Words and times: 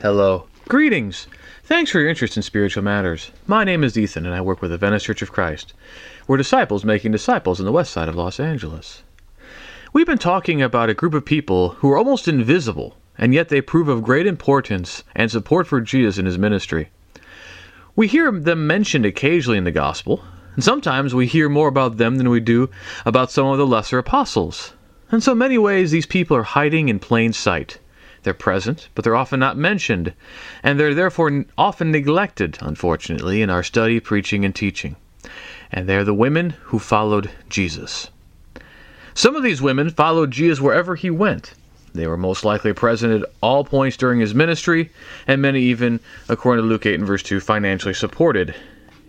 Hello. 0.00 0.46
Greetings. 0.68 1.26
Thanks 1.64 1.90
for 1.90 1.98
your 1.98 2.08
interest 2.08 2.36
in 2.36 2.44
spiritual 2.44 2.84
matters. 2.84 3.32
My 3.48 3.64
name 3.64 3.82
is 3.82 3.98
Ethan, 3.98 4.26
and 4.26 4.32
I 4.32 4.40
work 4.40 4.62
with 4.62 4.70
the 4.70 4.78
Venice 4.78 5.02
Church 5.02 5.22
of 5.22 5.32
Christ. 5.32 5.74
We're 6.28 6.36
disciples 6.36 6.84
making 6.84 7.10
disciples 7.10 7.58
in 7.58 7.66
the 7.66 7.72
west 7.72 7.92
side 7.92 8.08
of 8.08 8.14
Los 8.14 8.38
Angeles. 8.38 9.02
We've 9.92 10.06
been 10.06 10.16
talking 10.16 10.62
about 10.62 10.88
a 10.88 10.94
group 10.94 11.14
of 11.14 11.24
people 11.24 11.70
who 11.70 11.90
are 11.90 11.98
almost 11.98 12.28
invisible, 12.28 12.96
and 13.18 13.34
yet 13.34 13.48
they 13.48 13.60
prove 13.60 13.88
of 13.88 14.04
great 14.04 14.24
importance 14.28 15.02
and 15.16 15.32
support 15.32 15.66
for 15.66 15.80
Jesus 15.80 16.16
in 16.16 16.26
his 16.26 16.38
ministry. 16.38 16.90
We 17.96 18.06
hear 18.06 18.30
them 18.30 18.68
mentioned 18.68 19.04
occasionally 19.04 19.58
in 19.58 19.64
the 19.64 19.72
gospel, 19.72 20.22
and 20.54 20.62
sometimes 20.62 21.12
we 21.12 21.26
hear 21.26 21.48
more 21.48 21.66
about 21.66 21.96
them 21.96 22.18
than 22.18 22.30
we 22.30 22.38
do 22.38 22.70
about 23.04 23.32
some 23.32 23.48
of 23.48 23.58
the 23.58 23.66
lesser 23.66 23.98
apostles. 23.98 24.74
In 25.10 25.20
so 25.20 25.34
many 25.34 25.58
ways, 25.58 25.90
these 25.90 26.06
people 26.06 26.36
are 26.36 26.44
hiding 26.44 26.88
in 26.88 27.00
plain 27.00 27.32
sight. 27.32 27.80
They're 28.22 28.34
present, 28.34 28.88
but 28.94 29.04
they're 29.04 29.16
often 29.16 29.40
not 29.40 29.56
mentioned, 29.56 30.12
and 30.62 30.78
they're 30.78 30.94
therefore 30.94 31.44
often 31.56 31.90
neglected, 31.90 32.58
unfortunately, 32.60 33.42
in 33.42 33.50
our 33.50 33.62
study, 33.62 34.00
preaching, 34.00 34.44
and 34.44 34.54
teaching. 34.54 34.96
And 35.70 35.88
they're 35.88 36.04
the 36.04 36.14
women 36.14 36.50
who 36.64 36.78
followed 36.78 37.30
Jesus. 37.48 38.10
Some 39.14 39.36
of 39.36 39.42
these 39.42 39.62
women 39.62 39.90
followed 39.90 40.30
Jesus 40.30 40.60
wherever 40.60 40.94
he 40.94 41.10
went. 41.10 41.54
They 41.94 42.06
were 42.06 42.16
most 42.16 42.44
likely 42.44 42.72
present 42.72 43.22
at 43.22 43.28
all 43.40 43.64
points 43.64 43.96
during 43.96 44.20
his 44.20 44.34
ministry, 44.34 44.90
and 45.26 45.42
many 45.42 45.62
even, 45.62 46.00
according 46.28 46.64
to 46.64 46.68
Luke 46.68 46.86
8 46.86 46.94
and 46.94 47.06
verse 47.06 47.22
2, 47.22 47.40
financially 47.40 47.94
supported 47.94 48.54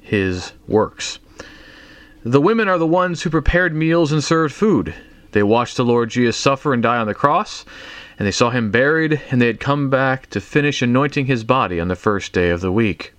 his 0.01 0.53
works. 0.67 1.19
The 2.23 2.41
women 2.41 2.67
are 2.67 2.77
the 2.77 2.87
ones 2.87 3.21
who 3.21 3.29
prepared 3.29 3.75
meals 3.75 4.11
and 4.11 4.23
served 4.23 4.53
food. 4.53 4.93
They 5.31 5.43
watched 5.43 5.77
the 5.77 5.85
Lord 5.85 6.09
Jesus 6.09 6.35
suffer 6.35 6.73
and 6.73 6.81
die 6.81 6.97
on 6.97 7.07
the 7.07 7.13
cross, 7.13 7.63
and 8.19 8.27
they 8.27 8.31
saw 8.31 8.49
him 8.49 8.69
buried, 8.69 9.21
and 9.31 9.41
they 9.41 9.47
had 9.47 9.61
come 9.61 9.89
back 9.89 10.29
to 10.29 10.41
finish 10.41 10.81
anointing 10.81 11.25
his 11.25 11.45
body 11.45 11.79
on 11.79 11.87
the 11.87 11.95
first 11.95 12.33
day 12.33 12.49
of 12.49 12.59
the 12.59 12.71
week. 12.71 13.13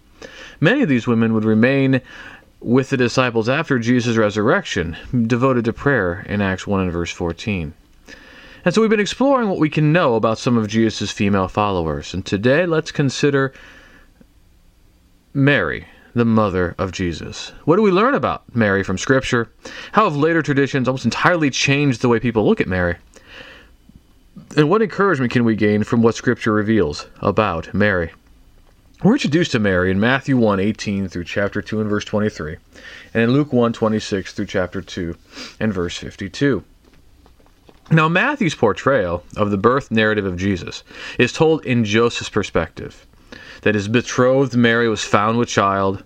Many 0.60 0.82
of 0.82 0.90
these 0.90 1.07
women 1.07 1.32
would 1.32 1.45
remain 1.45 2.02
with 2.60 2.90
the 2.90 2.98
disciples 2.98 3.48
after 3.48 3.79
Jesus' 3.79 4.18
resurrection, 4.18 4.98
devoted 5.26 5.65
to 5.65 5.73
prayer 5.73 6.26
in 6.29 6.42
Acts 6.42 6.66
1 6.66 6.82
and 6.82 6.92
verse 6.92 7.10
14. 7.10 7.73
And 8.62 8.74
so 8.74 8.82
we've 8.82 8.90
been 8.90 9.01
exploring 9.01 9.48
what 9.48 9.59
we 9.59 9.70
can 9.70 9.90
know 9.90 10.16
about 10.16 10.38
some 10.38 10.59
of 10.59 10.68
Jesus' 10.68 11.10
female 11.10 11.48
followers. 11.48 12.12
And 12.12 12.26
today 12.26 12.66
let's 12.66 12.92
consider 12.92 13.54
Mary, 15.32 15.87
the 16.12 16.26
mother 16.26 16.74
of 16.76 16.92
Jesus. 16.92 17.52
What 17.64 17.76
do 17.76 17.82
we 17.82 17.90
learn 17.90 18.14
about 18.14 18.54
Mary 18.54 18.82
from 18.82 18.98
Scripture? 18.98 19.51
How 19.92 20.04
have 20.04 20.16
later 20.16 20.42
traditions 20.42 20.88
almost 20.88 21.07
entirely 21.07 21.48
changed 21.48 22.02
the 22.02 22.09
way 22.10 22.20
people 22.20 22.46
look 22.46 22.60
at 22.60 22.68
Mary? 22.68 22.96
And 24.56 24.68
what 24.68 24.82
encouragement 24.82 25.30
can 25.30 25.45
we 25.45 25.54
gain 25.54 25.84
from 25.84 26.02
what 26.02 26.16
Scripture 26.16 26.52
reveals 26.52 27.06
about 27.20 27.73
Mary? 27.73 28.10
We're 29.01 29.12
introduced 29.12 29.52
to 29.52 29.60
Mary 29.60 29.92
in 29.92 30.01
Matthew 30.01 30.37
1 30.37 30.59
18 30.59 31.09
through 31.09 31.23
chapter 31.23 31.62
2 31.62 31.80
and 31.80 31.88
verse 31.88 32.04
23, 32.04 32.57
and 33.15 33.23
in 33.23 33.30
Luke 33.30 33.52
1 33.52 33.73
26 33.73 34.32
through 34.32 34.46
chapter 34.46 34.82
2 34.82 35.15
and 35.60 35.73
verse 35.73 35.96
52. 35.96 36.65
Now, 37.92 38.09
Matthew's 38.09 38.57
portrayal 38.57 39.23
of 39.37 39.52
the 39.52 39.57
birth 39.57 39.92
narrative 39.92 40.24
of 40.24 40.37
Jesus 40.37 40.82
is 41.16 41.32
told 41.32 41.64
in 41.64 41.85
Joseph's 41.85 42.29
perspective 42.29 43.07
that 43.62 43.76
his 43.76 43.87
betrothed 43.87 44.57
Mary 44.57 44.88
was 44.88 45.04
found 45.04 45.38
with 45.38 45.48
child. 45.48 46.02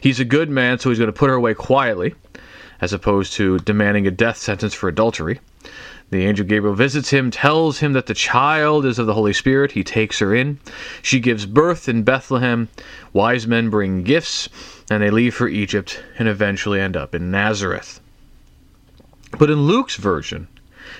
He's 0.00 0.20
a 0.20 0.24
good 0.24 0.50
man, 0.50 0.78
so 0.78 0.88
he's 0.88 1.00
going 1.00 1.12
to 1.12 1.18
put 1.18 1.30
her 1.30 1.34
away 1.34 1.54
quietly, 1.54 2.14
as 2.80 2.92
opposed 2.92 3.32
to 3.34 3.58
demanding 3.58 4.06
a 4.06 4.12
death 4.12 4.36
sentence 4.36 4.72
for 4.72 4.88
adultery. 4.88 5.40
The 6.10 6.24
angel 6.24 6.46
Gabriel 6.46 6.74
visits 6.74 7.10
him, 7.10 7.30
tells 7.30 7.80
him 7.80 7.92
that 7.92 8.06
the 8.06 8.14
child 8.14 8.86
is 8.86 8.98
of 8.98 9.06
the 9.06 9.14
Holy 9.14 9.34
Spirit. 9.34 9.72
He 9.72 9.84
takes 9.84 10.20
her 10.20 10.34
in. 10.34 10.58
She 11.02 11.20
gives 11.20 11.44
birth 11.44 11.88
in 11.88 12.02
Bethlehem. 12.02 12.68
Wise 13.12 13.46
men 13.46 13.68
bring 13.68 14.04
gifts, 14.04 14.48
and 14.90 15.02
they 15.02 15.10
leave 15.10 15.34
for 15.34 15.48
Egypt 15.48 16.02
and 16.18 16.26
eventually 16.26 16.80
end 16.80 16.96
up 16.96 17.14
in 17.14 17.30
Nazareth. 17.30 18.00
But 19.38 19.50
in 19.50 19.66
Luke's 19.66 19.96
version, 19.96 20.48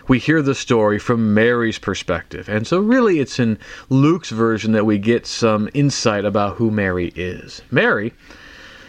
we 0.07 0.19
hear 0.19 0.43
the 0.43 0.55
story 0.55 0.99
from 0.99 1.33
Mary's 1.33 1.79
perspective. 1.79 2.47
And 2.47 2.67
so, 2.67 2.79
really, 2.79 3.21
it's 3.21 3.39
in 3.39 3.59
Luke's 3.89 4.31
version 4.31 4.73
that 4.73 4.85
we 4.85 4.99
get 4.99 5.27
some 5.27 5.71
insight 5.73 6.27
about 6.27 6.57
who 6.57 6.71
Mary 6.71 7.13
is. 7.17 7.63
Mary 7.71 8.13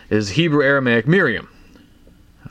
is 0.10 0.32
Hebrew 0.32 0.64
Aramaic 0.64 1.08
Miriam, 1.08 1.48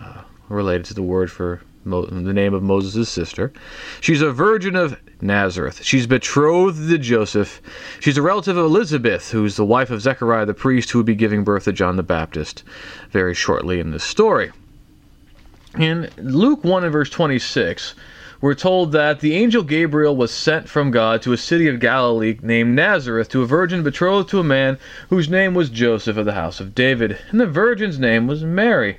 uh, 0.01 0.23
related 0.49 0.87
to 0.87 0.95
the 0.95 1.03
word 1.03 1.31
for 1.31 1.61
the 1.91 2.33
name 2.33 2.55
of 2.55 2.63
Moses' 2.63 3.09
sister. 3.09 3.53
She's 4.01 4.23
a 4.23 4.33
virgin 4.33 4.77
of 4.77 4.99
Nazareth. 5.21 5.83
She's 5.83 6.07
betrothed 6.07 6.89
to 6.89 6.99
Joseph. 6.99 7.61
She's 8.01 8.17
a 8.17 8.23
relative 8.23 8.57
of 8.57 8.65
Elizabeth, 8.65 9.31
who's 9.31 9.57
the 9.57 9.65
wife 9.65 9.91
of 9.91 10.01
Zechariah 10.01 10.47
the 10.47 10.55
priest, 10.55 10.91
who 10.91 10.99
would 10.99 11.07
be 11.07 11.15
giving 11.15 11.45
birth 11.45 11.65
to 11.65 11.73
John 11.73 11.97
the 11.97 12.03
Baptist 12.03 12.63
very 13.11 13.35
shortly 13.35 13.81
in 13.81 13.91
this 13.91 14.05
story. 14.05 14.53
In 15.79 16.09
Luke 16.17 16.65
1 16.65 16.85
and 16.85 16.93
verse 16.93 17.11
26, 17.11 17.95
we're 18.41 18.55
told 18.55 18.93
that 18.93 19.19
the 19.19 19.35
angel 19.35 19.65
Gabriel 19.65 20.15
was 20.15 20.31
sent 20.31 20.69
from 20.69 20.93
God 20.93 21.23
to 21.23 21.33
a 21.33 21.37
city 21.37 21.67
of 21.67 21.81
Galilee 21.81 22.39
named 22.41 22.77
Nazareth 22.77 23.29
to 23.31 23.43
a 23.43 23.47
virgin 23.47 23.83
betrothed 23.83 24.29
to 24.31 24.39
a 24.39 24.45
man 24.45 24.79
whose 25.11 25.29
name 25.29 25.55
was 25.55 25.71
Joseph 25.71 26.17
of 26.17 26.25
the 26.25 26.35
house 26.35 26.61
of 26.61 26.75
David, 26.75 27.19
and 27.31 27.41
the 27.41 27.47
virgin's 27.47 27.99
name 27.99 28.29
was 28.29 28.45
Mary. 28.45 28.99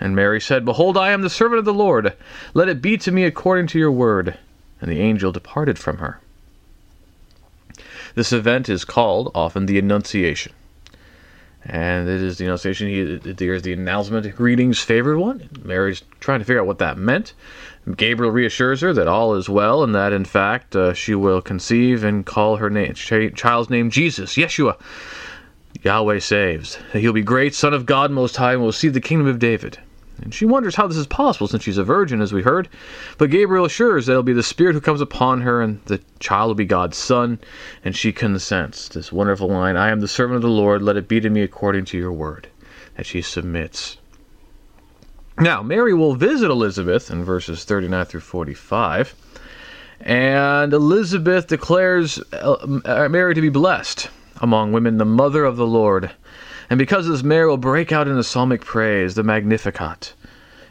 And 0.00 0.14
Mary 0.14 0.40
said, 0.40 0.64
Behold, 0.64 0.96
I 0.96 1.10
am 1.10 1.22
the 1.22 1.30
servant 1.30 1.58
of 1.58 1.64
the 1.64 1.74
Lord. 1.74 2.14
Let 2.54 2.68
it 2.68 2.80
be 2.80 2.96
to 2.98 3.10
me 3.10 3.24
according 3.24 3.66
to 3.68 3.78
your 3.78 3.90
word. 3.90 4.38
And 4.80 4.90
the 4.90 5.00
angel 5.00 5.32
departed 5.32 5.78
from 5.78 5.98
her. 5.98 6.20
This 8.14 8.32
event 8.32 8.68
is 8.68 8.84
called 8.84 9.30
often 9.34 9.66
the 9.66 9.78
Annunciation. 9.78 10.52
And 11.64 12.08
it 12.08 12.22
is 12.22 12.38
the 12.38 12.44
Annunciation. 12.44 12.88
He, 12.88 13.32
there's 13.32 13.62
the 13.62 13.72
announcement, 13.72 14.34
greetings, 14.36 14.78
favored 14.78 15.18
one. 15.18 15.48
Mary's 15.62 16.02
trying 16.20 16.38
to 16.38 16.44
figure 16.44 16.60
out 16.60 16.66
what 16.66 16.78
that 16.78 16.96
meant. 16.96 17.34
Gabriel 17.96 18.32
reassures 18.32 18.80
her 18.80 18.92
that 18.92 19.08
all 19.08 19.34
is 19.34 19.48
well 19.48 19.82
and 19.82 19.94
that, 19.94 20.12
in 20.12 20.24
fact, 20.24 20.76
uh, 20.76 20.92
she 20.94 21.14
will 21.14 21.42
conceive 21.42 22.04
and 22.04 22.24
call 22.24 22.56
her 22.56 22.70
name, 22.70 22.94
child's 22.94 23.70
name 23.70 23.90
Jesus, 23.90 24.36
Yeshua. 24.36 24.76
Yahweh 25.82 26.18
saves. 26.18 26.78
He'll 26.92 27.12
be 27.12 27.22
great, 27.22 27.54
Son 27.54 27.72
of 27.72 27.86
God 27.86 28.10
Most 28.10 28.36
High, 28.36 28.54
and 28.54 28.62
will 28.62 28.72
see 28.72 28.88
the 28.88 29.00
kingdom 29.00 29.26
of 29.26 29.38
David. 29.38 29.78
And 30.22 30.34
she 30.34 30.44
wonders 30.44 30.74
how 30.74 30.86
this 30.86 30.96
is 30.96 31.06
possible 31.06 31.48
since 31.48 31.62
she's 31.62 31.78
a 31.78 31.84
virgin, 31.84 32.20
as 32.20 32.32
we 32.32 32.42
heard. 32.42 32.68
But 33.18 33.30
Gabriel 33.30 33.64
assures 33.64 34.06
that 34.06 34.12
it'll 34.12 34.22
be 34.22 34.32
the 34.32 34.42
Spirit 34.42 34.74
who 34.74 34.80
comes 34.80 35.00
upon 35.00 35.42
her, 35.42 35.62
and 35.62 35.80
the 35.84 36.00
child 36.18 36.48
will 36.48 36.54
be 36.54 36.64
God's 36.64 36.96
son. 36.96 37.38
And 37.84 37.94
she 37.94 38.12
consents. 38.12 38.88
This 38.88 39.12
wonderful 39.12 39.48
line 39.48 39.76
I 39.76 39.90
am 39.90 40.00
the 40.00 40.08
servant 40.08 40.36
of 40.36 40.42
the 40.42 40.48
Lord, 40.48 40.82
let 40.82 40.96
it 40.96 41.08
be 41.08 41.20
to 41.20 41.30
me 41.30 41.42
according 41.42 41.84
to 41.86 41.98
your 41.98 42.12
word. 42.12 42.48
That 42.96 43.06
she 43.06 43.22
submits. 43.22 43.98
Now, 45.38 45.62
Mary 45.62 45.94
will 45.94 46.14
visit 46.14 46.50
Elizabeth 46.50 47.10
in 47.10 47.22
verses 47.22 47.64
39 47.64 48.06
through 48.06 48.20
45. 48.20 49.14
And 50.00 50.72
Elizabeth 50.72 51.46
declares 51.46 52.20
uh, 52.32 53.08
Mary 53.08 53.34
to 53.34 53.40
be 53.40 53.48
blessed 53.48 54.08
among 54.40 54.72
women, 54.72 54.98
the 54.98 55.04
mother 55.04 55.44
of 55.44 55.56
the 55.56 55.66
Lord 55.66 56.10
and 56.70 56.78
because 56.78 57.08
this 57.08 57.22
Mary 57.22 57.46
will 57.46 57.56
break 57.56 57.92
out 57.92 58.08
into 58.08 58.22
psalmic 58.22 58.60
praise, 58.60 59.14
the 59.14 59.22
Magnificat. 59.22 60.12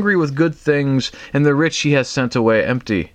hungry 0.00 0.16
with 0.16 0.34
good 0.34 0.54
things, 0.54 1.12
and 1.34 1.44
the 1.44 1.54
rich 1.54 1.80
he 1.80 1.92
has 1.92 2.08
sent 2.08 2.34
away 2.34 2.64
empty. 2.64 3.12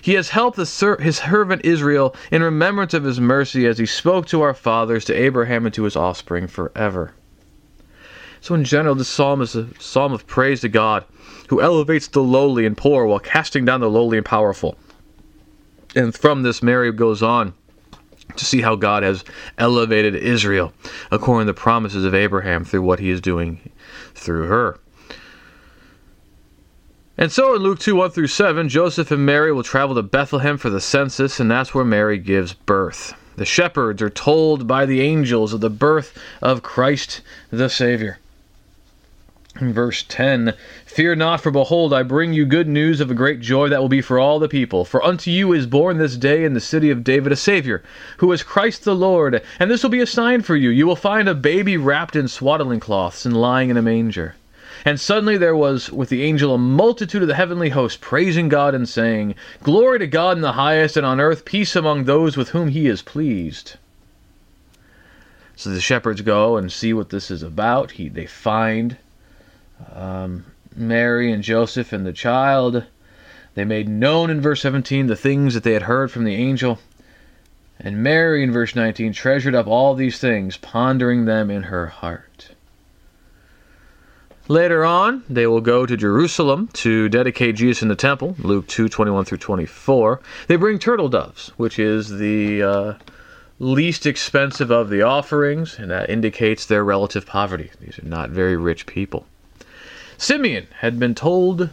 He 0.00 0.14
has 0.14 0.28
helped 0.28 0.56
his 0.56 0.68
servant 0.70 1.64
Israel 1.64 2.14
in 2.30 2.40
remembrance 2.40 2.94
of 2.94 3.02
his 3.02 3.18
mercy 3.18 3.66
as 3.66 3.78
he 3.78 3.86
spoke 3.86 4.26
to 4.26 4.40
our 4.40 4.54
fathers, 4.54 5.04
to 5.06 5.12
Abraham, 5.12 5.66
and 5.66 5.74
to 5.74 5.82
his 5.82 5.96
offspring 5.96 6.46
forever. 6.46 7.14
So, 8.40 8.54
in 8.54 8.62
general, 8.62 8.94
this 8.94 9.08
psalm 9.08 9.42
is 9.42 9.56
a 9.56 9.66
psalm 9.80 10.12
of 10.12 10.28
praise 10.28 10.60
to 10.60 10.68
God, 10.68 11.04
who 11.48 11.60
elevates 11.60 12.06
the 12.06 12.22
lowly 12.22 12.64
and 12.64 12.76
poor 12.76 13.06
while 13.06 13.18
casting 13.18 13.64
down 13.64 13.80
the 13.80 13.90
lowly 13.90 14.16
and 14.16 14.24
powerful. 14.24 14.78
And 15.96 16.14
from 16.14 16.44
this, 16.44 16.62
Mary 16.62 16.92
goes 16.92 17.24
on 17.24 17.54
to 18.36 18.44
see 18.44 18.60
how 18.60 18.76
God 18.76 19.02
has 19.02 19.24
elevated 19.58 20.14
Israel 20.14 20.72
according 21.10 21.48
to 21.48 21.52
the 21.54 21.60
promises 21.60 22.04
of 22.04 22.14
Abraham 22.14 22.64
through 22.64 22.82
what 22.82 23.00
he 23.00 23.10
is 23.10 23.20
doing 23.20 23.72
through 24.14 24.46
her. 24.46 24.78
And 27.20 27.30
so 27.30 27.54
in 27.54 27.60
Luke 27.60 27.78
2 27.78 27.96
1 27.96 28.12
through 28.12 28.28
7, 28.28 28.70
Joseph 28.70 29.10
and 29.10 29.26
Mary 29.26 29.52
will 29.52 29.62
travel 29.62 29.94
to 29.94 30.02
Bethlehem 30.02 30.56
for 30.56 30.70
the 30.70 30.80
census, 30.80 31.38
and 31.38 31.50
that's 31.50 31.74
where 31.74 31.84
Mary 31.84 32.16
gives 32.16 32.54
birth. 32.54 33.12
The 33.36 33.44
shepherds 33.44 34.00
are 34.00 34.08
told 34.08 34.66
by 34.66 34.86
the 34.86 35.02
angels 35.02 35.52
of 35.52 35.60
the 35.60 35.68
birth 35.68 36.18
of 36.40 36.62
Christ 36.62 37.20
the 37.50 37.68
Savior. 37.68 38.20
In 39.60 39.74
verse 39.74 40.02
10 40.08 40.54
Fear 40.86 41.16
not, 41.16 41.42
for 41.42 41.50
behold, 41.50 41.92
I 41.92 42.04
bring 42.04 42.32
you 42.32 42.46
good 42.46 42.68
news 42.68 43.02
of 43.02 43.10
a 43.10 43.14
great 43.14 43.40
joy 43.40 43.68
that 43.68 43.82
will 43.82 43.90
be 43.90 44.00
for 44.00 44.18
all 44.18 44.38
the 44.38 44.48
people. 44.48 44.86
For 44.86 45.04
unto 45.04 45.30
you 45.30 45.52
is 45.52 45.66
born 45.66 45.98
this 45.98 46.16
day 46.16 46.46
in 46.46 46.54
the 46.54 46.58
city 46.58 46.88
of 46.88 47.04
David 47.04 47.32
a 47.32 47.36
Savior, 47.36 47.82
who 48.16 48.32
is 48.32 48.42
Christ 48.42 48.84
the 48.84 48.94
Lord. 48.96 49.42
And 49.58 49.70
this 49.70 49.82
will 49.82 49.90
be 49.90 50.00
a 50.00 50.06
sign 50.06 50.40
for 50.40 50.56
you. 50.56 50.70
You 50.70 50.86
will 50.86 50.96
find 50.96 51.28
a 51.28 51.34
baby 51.34 51.76
wrapped 51.76 52.16
in 52.16 52.28
swaddling 52.28 52.80
cloths 52.80 53.26
and 53.26 53.38
lying 53.38 53.68
in 53.68 53.76
a 53.76 53.82
manger. 53.82 54.36
And 54.84 54.98
suddenly 54.98 55.36
there 55.36 55.56
was 55.56 55.90
with 55.90 56.08
the 56.08 56.22
angel 56.22 56.54
a 56.54 56.58
multitude 56.58 57.22
of 57.22 57.28
the 57.28 57.34
heavenly 57.34 57.68
host 57.70 58.00
praising 58.00 58.48
God 58.48 58.74
and 58.74 58.88
saying, 58.88 59.34
Glory 59.62 59.98
to 59.98 60.06
God 60.06 60.36
in 60.36 60.42
the 60.42 60.52
highest, 60.52 60.96
and 60.96 61.04
on 61.04 61.20
earth 61.20 61.44
peace 61.44 61.76
among 61.76 62.04
those 62.04 62.36
with 62.36 62.50
whom 62.50 62.68
he 62.68 62.86
is 62.86 63.02
pleased. 63.02 63.76
So 65.54 65.68
the 65.68 65.80
shepherds 65.80 66.22
go 66.22 66.56
and 66.56 66.72
see 66.72 66.94
what 66.94 67.10
this 67.10 67.30
is 67.30 67.42
about. 67.42 67.90
He, 67.92 68.08
they 68.08 68.24
find 68.24 68.96
um, 69.94 70.46
Mary 70.74 71.30
and 71.30 71.42
Joseph 71.42 71.92
and 71.92 72.06
the 72.06 72.14
child. 72.14 72.84
They 73.54 73.66
made 73.66 73.88
known 73.88 74.30
in 74.30 74.40
verse 74.40 74.62
17 74.62 75.06
the 75.06 75.16
things 75.16 75.52
that 75.52 75.62
they 75.62 75.74
had 75.74 75.82
heard 75.82 76.10
from 76.10 76.24
the 76.24 76.34
angel. 76.34 76.78
And 77.78 78.02
Mary, 78.02 78.42
in 78.42 78.52
verse 78.52 78.74
19, 78.74 79.12
treasured 79.12 79.54
up 79.54 79.66
all 79.66 79.94
these 79.94 80.18
things, 80.18 80.56
pondering 80.56 81.24
them 81.24 81.50
in 81.50 81.64
her 81.64 81.86
heart. 81.88 82.29
Later 84.50 84.84
on, 84.84 85.22
they 85.30 85.46
will 85.46 85.60
go 85.60 85.86
to 85.86 85.96
Jerusalem 85.96 86.70
to 86.72 87.08
dedicate 87.08 87.54
Jesus 87.54 87.82
in 87.82 87.88
the 87.88 87.94
temple, 87.94 88.34
Luke 88.40 88.66
2 88.66 88.88
21 88.88 89.24
through 89.24 89.38
24. 89.38 90.20
They 90.48 90.56
bring 90.56 90.80
turtle 90.80 91.08
doves, 91.08 91.52
which 91.56 91.78
is 91.78 92.18
the 92.18 92.60
uh, 92.60 92.94
least 93.60 94.06
expensive 94.06 94.72
of 94.72 94.90
the 94.90 95.02
offerings, 95.02 95.78
and 95.78 95.88
that 95.92 96.10
indicates 96.10 96.66
their 96.66 96.82
relative 96.82 97.26
poverty. 97.26 97.70
These 97.80 98.00
are 98.00 98.08
not 98.08 98.30
very 98.30 98.56
rich 98.56 98.86
people. 98.86 99.24
Simeon 100.18 100.66
had 100.80 100.98
been 100.98 101.14
told 101.14 101.70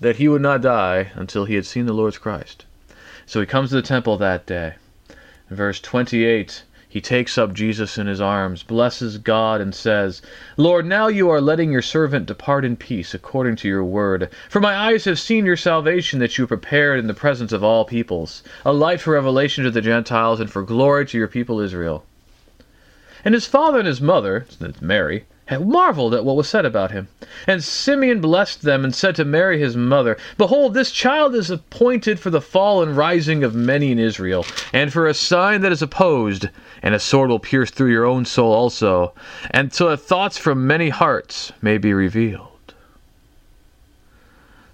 that 0.00 0.16
he 0.16 0.26
would 0.26 0.42
not 0.42 0.62
die 0.62 1.12
until 1.14 1.44
he 1.44 1.54
had 1.54 1.64
seen 1.64 1.86
the 1.86 1.92
Lord's 1.92 2.18
Christ. 2.18 2.66
So 3.24 3.38
he 3.38 3.46
comes 3.46 3.68
to 3.68 3.76
the 3.76 3.82
temple 3.82 4.16
that 4.16 4.46
day. 4.46 4.74
Verse 5.48 5.78
28, 5.78 6.64
he 6.88 7.00
takes 7.00 7.36
up 7.36 7.52
Jesus 7.52 7.98
in 7.98 8.06
his 8.06 8.20
arms, 8.20 8.62
blesses 8.62 9.18
God, 9.18 9.60
and 9.60 9.74
says, 9.74 10.22
Lord, 10.56 10.86
now 10.86 11.08
you 11.08 11.28
are 11.28 11.40
letting 11.40 11.72
your 11.72 11.82
servant 11.82 12.26
depart 12.26 12.64
in 12.64 12.76
peace 12.76 13.12
according 13.12 13.56
to 13.56 13.68
your 13.68 13.84
word. 13.84 14.30
For 14.48 14.60
my 14.60 14.74
eyes 14.74 15.04
have 15.04 15.18
seen 15.18 15.44
your 15.46 15.56
salvation 15.56 16.20
that 16.20 16.38
you 16.38 16.46
prepared 16.46 17.00
in 17.00 17.08
the 17.08 17.12
presence 17.12 17.52
of 17.52 17.64
all 17.64 17.84
peoples, 17.84 18.42
a 18.64 18.72
light 18.72 19.00
for 19.00 19.14
revelation 19.14 19.64
to 19.64 19.70
the 19.70 19.80
Gentiles 19.80 20.38
and 20.38 20.50
for 20.50 20.62
glory 20.62 21.06
to 21.06 21.18
your 21.18 21.28
people 21.28 21.60
Israel. 21.60 22.04
And 23.24 23.34
his 23.34 23.46
father 23.46 23.78
and 23.78 23.88
his 23.88 24.00
mother, 24.00 24.46
Mary, 24.80 25.24
had 25.46 25.66
marveled 25.66 26.12
at 26.12 26.24
what 26.24 26.36
was 26.36 26.48
said 26.48 26.64
about 26.64 26.90
him. 26.90 27.08
And 27.46 27.62
Simeon 27.62 28.20
blessed 28.20 28.62
them 28.62 28.84
and 28.84 28.94
said 28.94 29.14
to 29.16 29.24
Mary 29.24 29.58
his 29.58 29.76
mother, 29.76 30.16
Behold, 30.36 30.74
this 30.74 30.90
child 30.90 31.34
is 31.34 31.50
appointed 31.50 32.20
for 32.20 32.30
the 32.30 32.40
fall 32.40 32.82
and 32.82 32.96
rising 32.96 33.42
of 33.42 33.54
many 33.54 33.90
in 33.90 33.98
Israel, 33.98 34.44
and 34.72 34.92
for 34.92 35.06
a 35.06 35.14
sign 35.14 35.60
that 35.62 35.72
is 35.72 35.82
opposed, 35.82 36.48
and 36.82 36.94
a 36.94 36.98
sword 36.98 37.30
will 37.30 37.38
pierce 37.38 37.70
through 37.70 37.90
your 37.90 38.04
own 38.04 38.24
soul 38.24 38.52
also, 38.52 39.14
and 39.50 39.72
so 39.72 39.88
that 39.88 39.98
thoughts 39.98 40.36
from 40.36 40.66
many 40.66 40.88
hearts 40.88 41.52
may 41.62 41.78
be 41.78 41.94
revealed. 41.94 42.50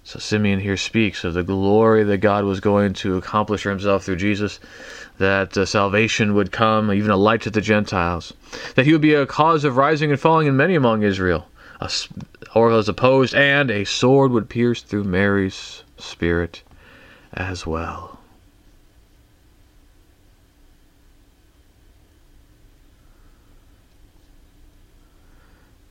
So 0.05 0.19
Simeon 0.19 0.59
here 0.59 0.75
speaks 0.75 1.23
of 1.23 1.33
the 1.33 1.43
glory 1.43 2.03
that 2.03 2.17
God 2.17 2.43
was 2.43 2.59
going 2.59 2.93
to 2.95 3.15
accomplish 3.15 3.63
for 3.63 3.69
himself 3.69 4.03
through 4.03 4.17
Jesus 4.17 4.59
that 5.23 5.57
uh, 5.57 5.65
salvation 5.65 6.33
would 6.35 6.51
come, 6.51 6.91
even 6.91 7.09
a 7.09 7.15
light 7.15 7.41
to 7.41 7.49
the 7.49 7.61
Gentiles, 7.61 8.33
that 8.75 8.85
he 8.85 8.91
would 8.91 9.01
be 9.01 9.13
a 9.13 9.25
cause 9.25 9.63
of 9.63 9.77
rising 9.77 10.11
and 10.11 10.19
falling 10.19 10.47
in 10.47 10.57
many 10.57 10.75
among 10.75 11.01
Israel, 11.01 11.47
a, 11.79 11.89
or 12.53 12.71
as 12.71 12.89
opposed, 12.89 13.33
and 13.33 13.71
a 13.71 13.85
sword 13.85 14.31
would 14.31 14.49
pierce 14.49 14.81
through 14.81 15.05
Mary's 15.05 15.83
spirit 15.97 16.61
as 17.31 17.65
well. 17.65 18.19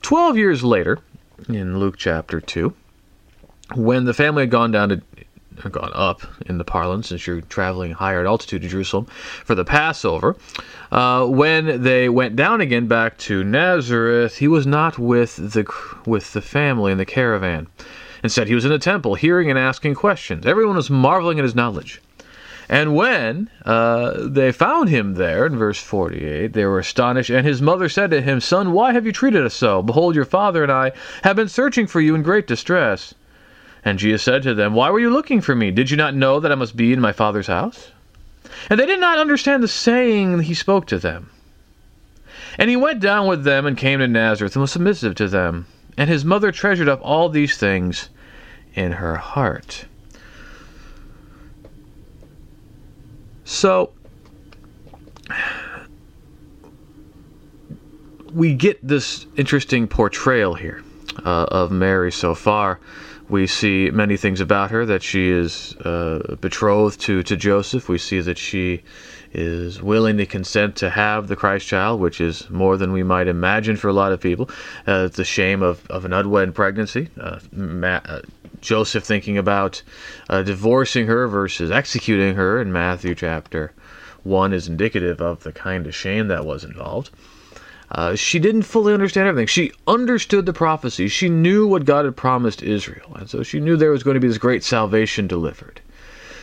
Twelve 0.03 0.37
years 0.37 0.63
later, 0.63 0.99
in 1.49 1.79
Luke 1.79 1.97
chapter 1.97 2.39
2, 2.39 2.71
when 3.73 4.05
the 4.05 4.13
family 4.13 4.43
had 4.43 4.51
gone 4.51 4.69
down 4.69 4.89
to 4.89 5.01
gone 5.71 5.91
up 5.93 6.21
in 6.45 6.57
the 6.57 6.63
parlance 6.63 7.09
since 7.09 7.25
you're 7.25 7.41
traveling 7.41 7.91
higher 7.91 8.19
at 8.19 8.25
altitude 8.25 8.61
to 8.61 8.67
Jerusalem 8.67 9.05
for 9.05 9.55
the 9.55 9.65
Passover. 9.65 10.35
Uh, 10.91 11.25
when 11.25 11.81
they 11.83 12.09
went 12.09 12.35
down 12.35 12.61
again 12.61 12.87
back 12.87 13.17
to 13.19 13.43
Nazareth, 13.43 14.37
he 14.37 14.47
was 14.47 14.67
not 14.67 14.99
with 14.99 15.35
the 15.35 15.65
with 16.05 16.33
the 16.33 16.41
family 16.41 16.91
in 16.91 16.97
the 16.97 17.05
caravan. 17.05 17.67
Instead, 18.23 18.47
he 18.47 18.55
was 18.55 18.63
in 18.63 18.71
the 18.71 18.79
temple, 18.79 19.15
hearing 19.15 19.49
and 19.49 19.59
asking 19.59 19.95
questions. 19.95 20.45
Everyone 20.45 20.77
was 20.77 20.89
marveling 20.89 21.39
at 21.39 21.43
his 21.43 21.55
knowledge. 21.55 22.01
And 22.69 22.95
when 22.95 23.49
uh, 23.65 24.27
they 24.27 24.51
found 24.51 24.89
him 24.89 25.15
there, 25.15 25.45
in 25.45 25.57
verse 25.57 25.79
48, 25.79 26.53
they 26.53 26.65
were 26.65 26.79
astonished. 26.79 27.29
And 27.29 27.45
his 27.45 27.61
mother 27.61 27.89
said 27.89 28.09
to 28.11 28.21
him, 28.21 28.39
Son, 28.39 28.71
why 28.71 28.93
have 28.93 29.05
you 29.05 29.11
treated 29.11 29.45
us 29.45 29.53
so? 29.53 29.81
Behold, 29.81 30.15
your 30.15 30.25
father 30.25 30.63
and 30.63 30.71
I 30.71 30.93
have 31.23 31.35
been 31.35 31.49
searching 31.49 31.87
for 31.87 31.99
you 31.99 32.15
in 32.15 32.23
great 32.23 32.47
distress. 32.47 33.13
And 33.85 33.99
Jesus 33.99 34.23
said 34.23 34.43
to 34.43 34.53
them, 34.53 34.73
Why 34.73 34.89
were 34.89 34.99
you 34.99 35.09
looking 35.09 35.41
for 35.41 35.55
me? 35.55 35.71
Did 35.71 35.91
you 35.91 35.97
not 35.97 36.15
know 36.15 36.39
that 36.39 36.51
I 36.51 36.55
must 36.55 36.75
be 36.75 36.93
in 36.93 37.01
my 37.01 37.11
Father's 37.11 37.47
house? 37.47 37.91
And 38.69 38.79
they 38.79 38.85
did 38.85 38.99
not 38.99 39.19
understand 39.19 39.61
the 39.61 39.67
saying 39.67 40.39
he 40.41 40.53
spoke 40.53 40.87
to 40.87 40.97
them. 40.97 41.29
And 42.57 42.69
he 42.69 42.75
went 42.75 42.99
down 42.99 43.27
with 43.27 43.43
them 43.43 43.65
and 43.65 43.77
came 43.77 43.99
to 43.99 44.07
Nazareth 44.07 44.55
and 44.55 44.61
was 44.61 44.71
submissive 44.71 45.15
to 45.15 45.27
them. 45.27 45.65
And 45.97 46.09
his 46.09 46.23
mother 46.23 46.51
treasured 46.51 46.87
up 46.87 46.99
all 47.03 47.29
these 47.29 47.57
things 47.57 48.09
in 48.73 48.93
her 48.93 49.15
heart. 49.15 49.85
So, 53.43 53.91
we 58.33 58.53
get 58.53 58.85
this 58.85 59.25
interesting 59.35 59.87
portrayal 59.87 60.53
here 60.53 60.83
uh, 61.25 61.45
of 61.49 61.71
Mary 61.71 62.11
so 62.11 62.33
far 62.33 62.79
we 63.33 63.47
see 63.47 63.89
many 63.89 64.15
things 64.15 64.39
about 64.39 64.69
her 64.69 64.85
that 64.85 65.01
she 65.01 65.31
is 65.31 65.75
uh, 65.77 66.35
betrothed 66.39 67.01
to, 67.01 67.23
to 67.23 67.35
Joseph. 67.35 67.89
We 67.89 67.97
see 67.97 68.19
that 68.19 68.37
she 68.37 68.83
is 69.31 69.81
willing 69.81 70.17
to 70.17 70.27
consent 70.27 70.75
to 70.75 70.91
have 70.91 71.27
the 71.27 71.35
Christ 71.35 71.65
child, 71.65 71.99
which 71.99 72.21
is 72.21 72.47
more 72.51 72.77
than 72.77 72.91
we 72.91 73.01
might 73.01 73.27
imagine 73.27 73.75
for 73.75 73.87
a 73.87 73.93
lot 73.93 74.11
of 74.11 74.21
people. 74.21 74.51
Uh, 74.85 75.09
a 75.17 75.23
shame 75.23 75.63
of, 75.63 75.83
of 75.89 76.05
an 76.05 76.13
unwed 76.13 76.53
pregnancy. 76.53 77.09
Uh, 77.19 77.39
uh 77.57 78.21
Joseph 78.61 79.03
thinking 79.03 79.39
about 79.39 79.81
uh, 80.29 80.43
divorcing 80.43 81.07
her 81.07 81.27
versus 81.27 81.71
executing 81.71 82.35
her 82.35 82.61
in 82.61 82.71
Matthew 82.71 83.15
chapter 83.15 83.73
1 84.21 84.53
is 84.53 84.67
indicative 84.67 85.21
of 85.21 85.41
the 85.41 85.51
kind 85.51 85.87
of 85.87 85.95
shame 85.95 86.27
that 86.27 86.45
was 86.45 86.63
involved. 86.63 87.09
Uh, 87.93 88.15
she 88.15 88.39
didn't 88.39 88.63
fully 88.63 88.93
understand 88.93 89.27
everything. 89.27 89.47
She 89.47 89.71
understood 89.85 90.47
the 90.47 90.53
prophecy. 90.53 91.07
She 91.07 91.29
knew 91.29 91.67
what 91.67 91.85
God 91.85 92.05
had 92.05 92.17
promised 92.17 92.63
Israel. 92.63 93.15
And 93.15 93.29
so 93.29 93.43
she 93.43 93.59
knew 93.59 93.77
there 93.77 93.91
was 93.91 94.03
going 94.03 94.15
to 94.15 94.21
be 94.21 94.27
this 94.27 94.39
great 94.39 94.63
salvation 94.63 95.27
delivered. 95.27 95.79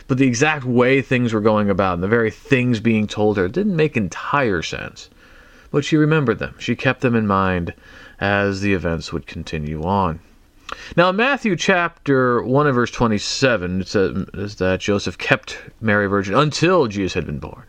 But 0.07 0.17
the 0.17 0.27
exact 0.27 0.63
way 0.63 1.01
things 1.01 1.33
were 1.33 1.41
going 1.41 1.69
about 1.69 1.95
and 1.95 2.03
the 2.03 2.07
very 2.07 2.31
things 2.31 2.79
being 2.79 3.05
told 3.05 3.37
her 3.37 3.49
didn't 3.49 3.75
make 3.75 3.97
entire 3.97 4.61
sense. 4.61 5.09
But 5.71 5.83
she 5.83 5.97
remembered 5.97 6.39
them. 6.39 6.55
She 6.57 6.75
kept 6.75 7.01
them 7.01 7.15
in 7.15 7.27
mind 7.27 7.73
as 8.19 8.61
the 8.61 8.73
events 8.73 9.11
would 9.11 9.27
continue 9.27 9.83
on. 9.83 10.19
Now, 10.95 11.09
in 11.09 11.17
Matthew 11.17 11.57
chapter 11.57 12.41
1 12.41 12.67
and 12.67 12.75
verse 12.75 12.91
27, 12.91 13.81
it 13.81 13.87
says 13.89 14.55
that 14.55 14.79
Joseph 14.79 15.17
kept 15.17 15.57
Mary 15.81 16.07
virgin 16.07 16.35
until 16.35 16.87
Jesus 16.87 17.13
had 17.13 17.25
been 17.25 17.39
born. 17.39 17.63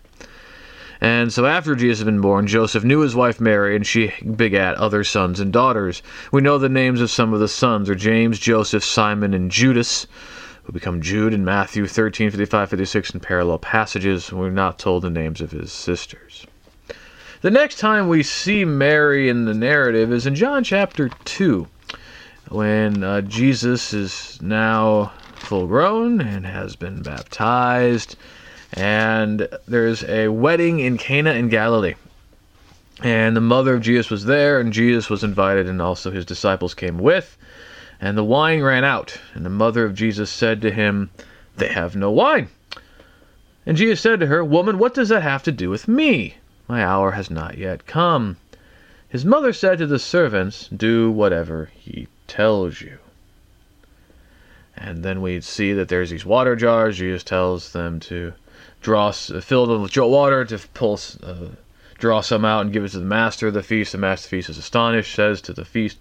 And 1.03 1.33
so 1.33 1.47
after 1.47 1.75
Jesus 1.75 1.99
had 1.99 2.05
been 2.05 2.21
born, 2.21 2.47
Joseph 2.47 2.85
knew 2.85 3.01
his 3.01 3.17
wife 3.17 3.41
Mary, 3.41 3.75
and 3.75 3.85
she 3.85 4.13
begat 4.37 4.77
other 4.77 5.03
sons 5.03 5.41
and 5.41 5.53
daughters. 5.53 6.01
We 6.31 6.43
know 6.43 6.59
the 6.59 6.69
names 6.69 7.01
of 7.01 7.11
some 7.11 7.35
of 7.35 7.41
the 7.41 7.49
sons 7.49 7.91
are 7.91 7.97
James, 7.97 8.39
Joseph, 8.39 8.85
Simon, 8.85 9.35
and 9.35 9.51
Judas, 9.51 10.07
who 10.63 10.73
become 10.73 11.03
Jude 11.03 11.35
in 11.35 11.45
Matthew 11.45 11.89
13, 11.89 12.31
55, 12.31 12.71
56 12.71 13.11
in 13.15 13.19
parallel 13.19 13.59
passages. 13.59 14.33
We're 14.33 14.51
not 14.51 14.79
told 14.79 15.03
the 15.03 15.11
names 15.11 15.41
of 15.41 15.51
his 15.51 15.73
sisters. 15.73 16.47
The 17.41 17.51
next 17.51 17.81
time 17.81 18.07
we 18.07 18.23
see 18.23 18.65
Mary 18.65 19.29
in 19.29 19.45
the 19.45 19.55
narrative 19.55 20.13
is 20.13 20.25
in 20.25 20.37
John 20.37 20.63
chapter 20.63 21.09
2, 21.25 21.67
when 22.51 23.03
uh, 23.03 23.23
Jesus 23.23 23.93
is 23.93 24.41
now 24.41 25.11
full 25.35 25.67
grown 25.67 26.21
and 26.21 26.47
has 26.47 26.77
been 26.77 27.03
baptized 27.03 28.15
and 28.75 29.49
there's 29.69 30.05
a 30.05 30.29
wedding 30.29 30.81
in 30.81 30.99
Cana 30.99 31.33
in 31.33 31.49
Galilee. 31.49 31.95
And 33.03 33.37
the 33.37 33.41
mother 33.41 33.75
of 33.75 33.83
Jesus 33.83 34.11
was 34.11 34.25
there, 34.25 34.61
and 34.61 34.73
Jesus 34.73 35.11
was 35.11 35.25
invited, 35.25 35.69
and 35.69 35.83
also 35.83 36.11
his 36.11 36.25
disciples 36.25 36.75
came 36.75 36.99
with. 36.99 37.37
And 38.01 38.17
the 38.17 38.25
wine 38.25 38.63
ran 38.63 38.85
out, 38.85 39.19
and 39.35 39.45
the 39.45 39.51
mother 39.51 39.85
of 39.85 39.95
Jesus 39.95 40.31
said 40.31 40.61
to 40.63 40.71
him, 40.71 41.11
They 41.57 41.69
have 41.69 41.97
no 41.97 42.11
wine. 42.11 42.49
And 43.67 43.77
Jesus 43.77 44.01
said 44.01 44.21
to 44.21 44.27
her, 44.27 44.45
Woman, 44.45 44.79
what 44.79 44.95
does 44.95 45.09
that 45.09 45.23
have 45.23 45.43
to 45.45 45.53
do 45.53 45.71
with 45.71 45.87
me? 45.89 46.37
My 46.69 46.85
hour 46.85 47.13
has 47.13 47.31
not 47.31 47.59
yet 47.59 47.87
come. 47.87 48.37
His 49.09 49.25
mother 49.25 49.53
said 49.53 49.79
to 49.79 49.87
the 49.87 49.99
servants, 49.99 50.69
Do 50.69 51.11
whatever 51.11 51.71
he 51.75 52.09
tells 52.27 52.81
you. 52.81 52.99
And 54.77 55.03
then 55.03 55.21
we 55.21 55.41
see 55.41 55.73
that 55.75 55.89
there's 55.89 56.11
these 56.11 56.25
water 56.25 56.57
jars. 56.57 56.97
Jesus 56.97 57.23
tells 57.23 57.73
them 57.73 58.01
to 58.01 58.33
draw, 58.83 59.11
fill 59.13 59.67
them 59.67 59.83
with 59.83 59.97
water 59.97 60.45
to 60.45 60.59
pull, 60.75 61.01
uh, 61.23 61.49
draw 61.99 62.21
some 62.21 62.45
out 62.45 62.63
and 62.63 62.73
give 62.73 62.85
it 62.85 62.91
to 62.91 62.99
the 62.99 63.05
master 63.05 63.49
of 63.49 63.55
the 63.55 63.63
feast. 63.63 63.93
The 63.93 63.99
master 63.99 64.27
of 64.27 64.31
the 64.31 64.37
feast 64.37 64.51
is 64.51 64.59
astonished, 64.59 65.15
says 65.15 65.41
to 65.43 65.53
the 65.53 65.65
feast, 65.65 65.99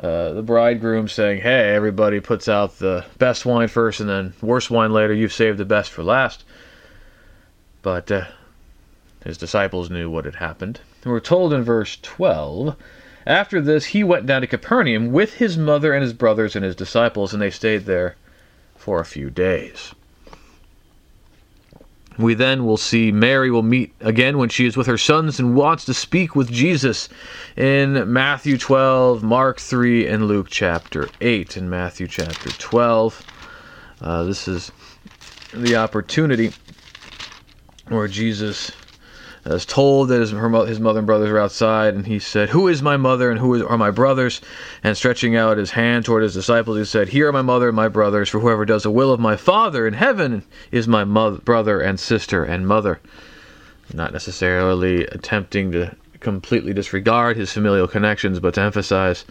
uh, 0.00 0.32
the 0.32 0.42
bridegroom 0.42 1.08
saying, 1.08 1.40
Hey, 1.40 1.74
everybody 1.74 2.20
puts 2.20 2.48
out 2.48 2.78
the 2.78 3.04
best 3.18 3.46
wine 3.46 3.68
first 3.68 4.00
and 4.00 4.08
then 4.08 4.34
worse 4.42 4.70
wine 4.70 4.92
later. 4.92 5.14
You've 5.14 5.32
saved 5.32 5.58
the 5.58 5.64
best 5.64 5.90
for 5.90 6.02
last. 6.02 6.44
But 7.80 8.10
uh, 8.10 8.24
his 9.24 9.38
disciples 9.38 9.90
knew 9.90 10.10
what 10.10 10.24
had 10.24 10.36
happened. 10.36 10.80
And 11.02 11.12
we're 11.12 11.20
told 11.20 11.52
in 11.52 11.62
verse 11.62 11.98
12 12.02 12.76
After 13.26 13.60
this, 13.60 13.86
he 13.86 14.02
went 14.04 14.26
down 14.26 14.40
to 14.40 14.46
Capernaum 14.46 15.12
with 15.12 15.34
his 15.34 15.56
mother 15.56 15.92
and 15.92 16.02
his 16.02 16.12
brothers 16.12 16.56
and 16.56 16.64
his 16.64 16.76
disciples, 16.76 17.32
and 17.32 17.40
they 17.40 17.50
stayed 17.50 17.86
there 17.86 18.16
for 18.76 19.00
a 19.00 19.04
few 19.04 19.30
days. 19.30 19.94
We 22.16 22.34
then 22.34 22.64
will 22.64 22.76
see 22.76 23.10
Mary 23.10 23.50
will 23.50 23.62
meet 23.62 23.92
again 24.00 24.38
when 24.38 24.48
she 24.48 24.66
is 24.66 24.76
with 24.76 24.86
her 24.86 24.98
sons 24.98 25.40
and 25.40 25.56
wants 25.56 25.84
to 25.86 25.94
speak 25.94 26.36
with 26.36 26.50
Jesus 26.50 27.08
in 27.56 28.12
Matthew 28.12 28.56
12, 28.56 29.22
Mark 29.22 29.58
3, 29.58 30.06
and 30.06 30.26
Luke 30.26 30.46
chapter 30.48 31.08
8. 31.20 31.56
In 31.56 31.68
Matthew 31.68 32.06
chapter 32.06 32.50
12, 32.50 33.22
uh, 34.00 34.22
this 34.24 34.46
is 34.46 34.70
the 35.52 35.74
opportunity 35.76 36.52
where 37.88 38.06
Jesus 38.06 38.70
is 39.46 39.66
told 39.66 40.08
that 40.08 40.20
his, 40.20 40.30
her, 40.30 40.66
his 40.66 40.80
mother 40.80 41.00
and 41.00 41.06
brothers 41.06 41.30
are 41.30 41.38
outside, 41.38 41.94
and 41.94 42.06
he 42.06 42.18
said, 42.18 42.50
Who 42.50 42.68
is 42.68 42.82
my 42.82 42.96
mother 42.96 43.30
and 43.30 43.38
who 43.38 43.54
is, 43.54 43.62
are 43.62 43.76
my 43.76 43.90
brothers? 43.90 44.40
And 44.82 44.96
stretching 44.96 45.36
out 45.36 45.58
his 45.58 45.72
hand 45.72 46.04
toward 46.04 46.22
his 46.22 46.34
disciples, 46.34 46.78
he 46.78 46.84
said, 46.84 47.08
Here 47.08 47.28
are 47.28 47.32
my 47.32 47.42
mother 47.42 47.68
and 47.68 47.76
my 47.76 47.88
brothers, 47.88 48.28
for 48.28 48.40
whoever 48.40 48.64
does 48.64 48.84
the 48.84 48.90
will 48.90 49.12
of 49.12 49.20
my 49.20 49.36
Father 49.36 49.86
in 49.86 49.94
heaven 49.94 50.44
is 50.70 50.88
my 50.88 51.04
mother, 51.04 51.38
brother 51.38 51.80
and 51.80 52.00
sister 52.00 52.42
and 52.44 52.66
mother. 52.66 53.00
Not 53.92 54.12
necessarily 54.12 55.04
attempting 55.06 55.72
to 55.72 55.94
completely 56.20 56.72
disregard 56.72 57.36
his 57.36 57.52
familial 57.52 57.86
connections, 57.86 58.40
but 58.40 58.54
to 58.54 58.62
emphasize 58.62 59.26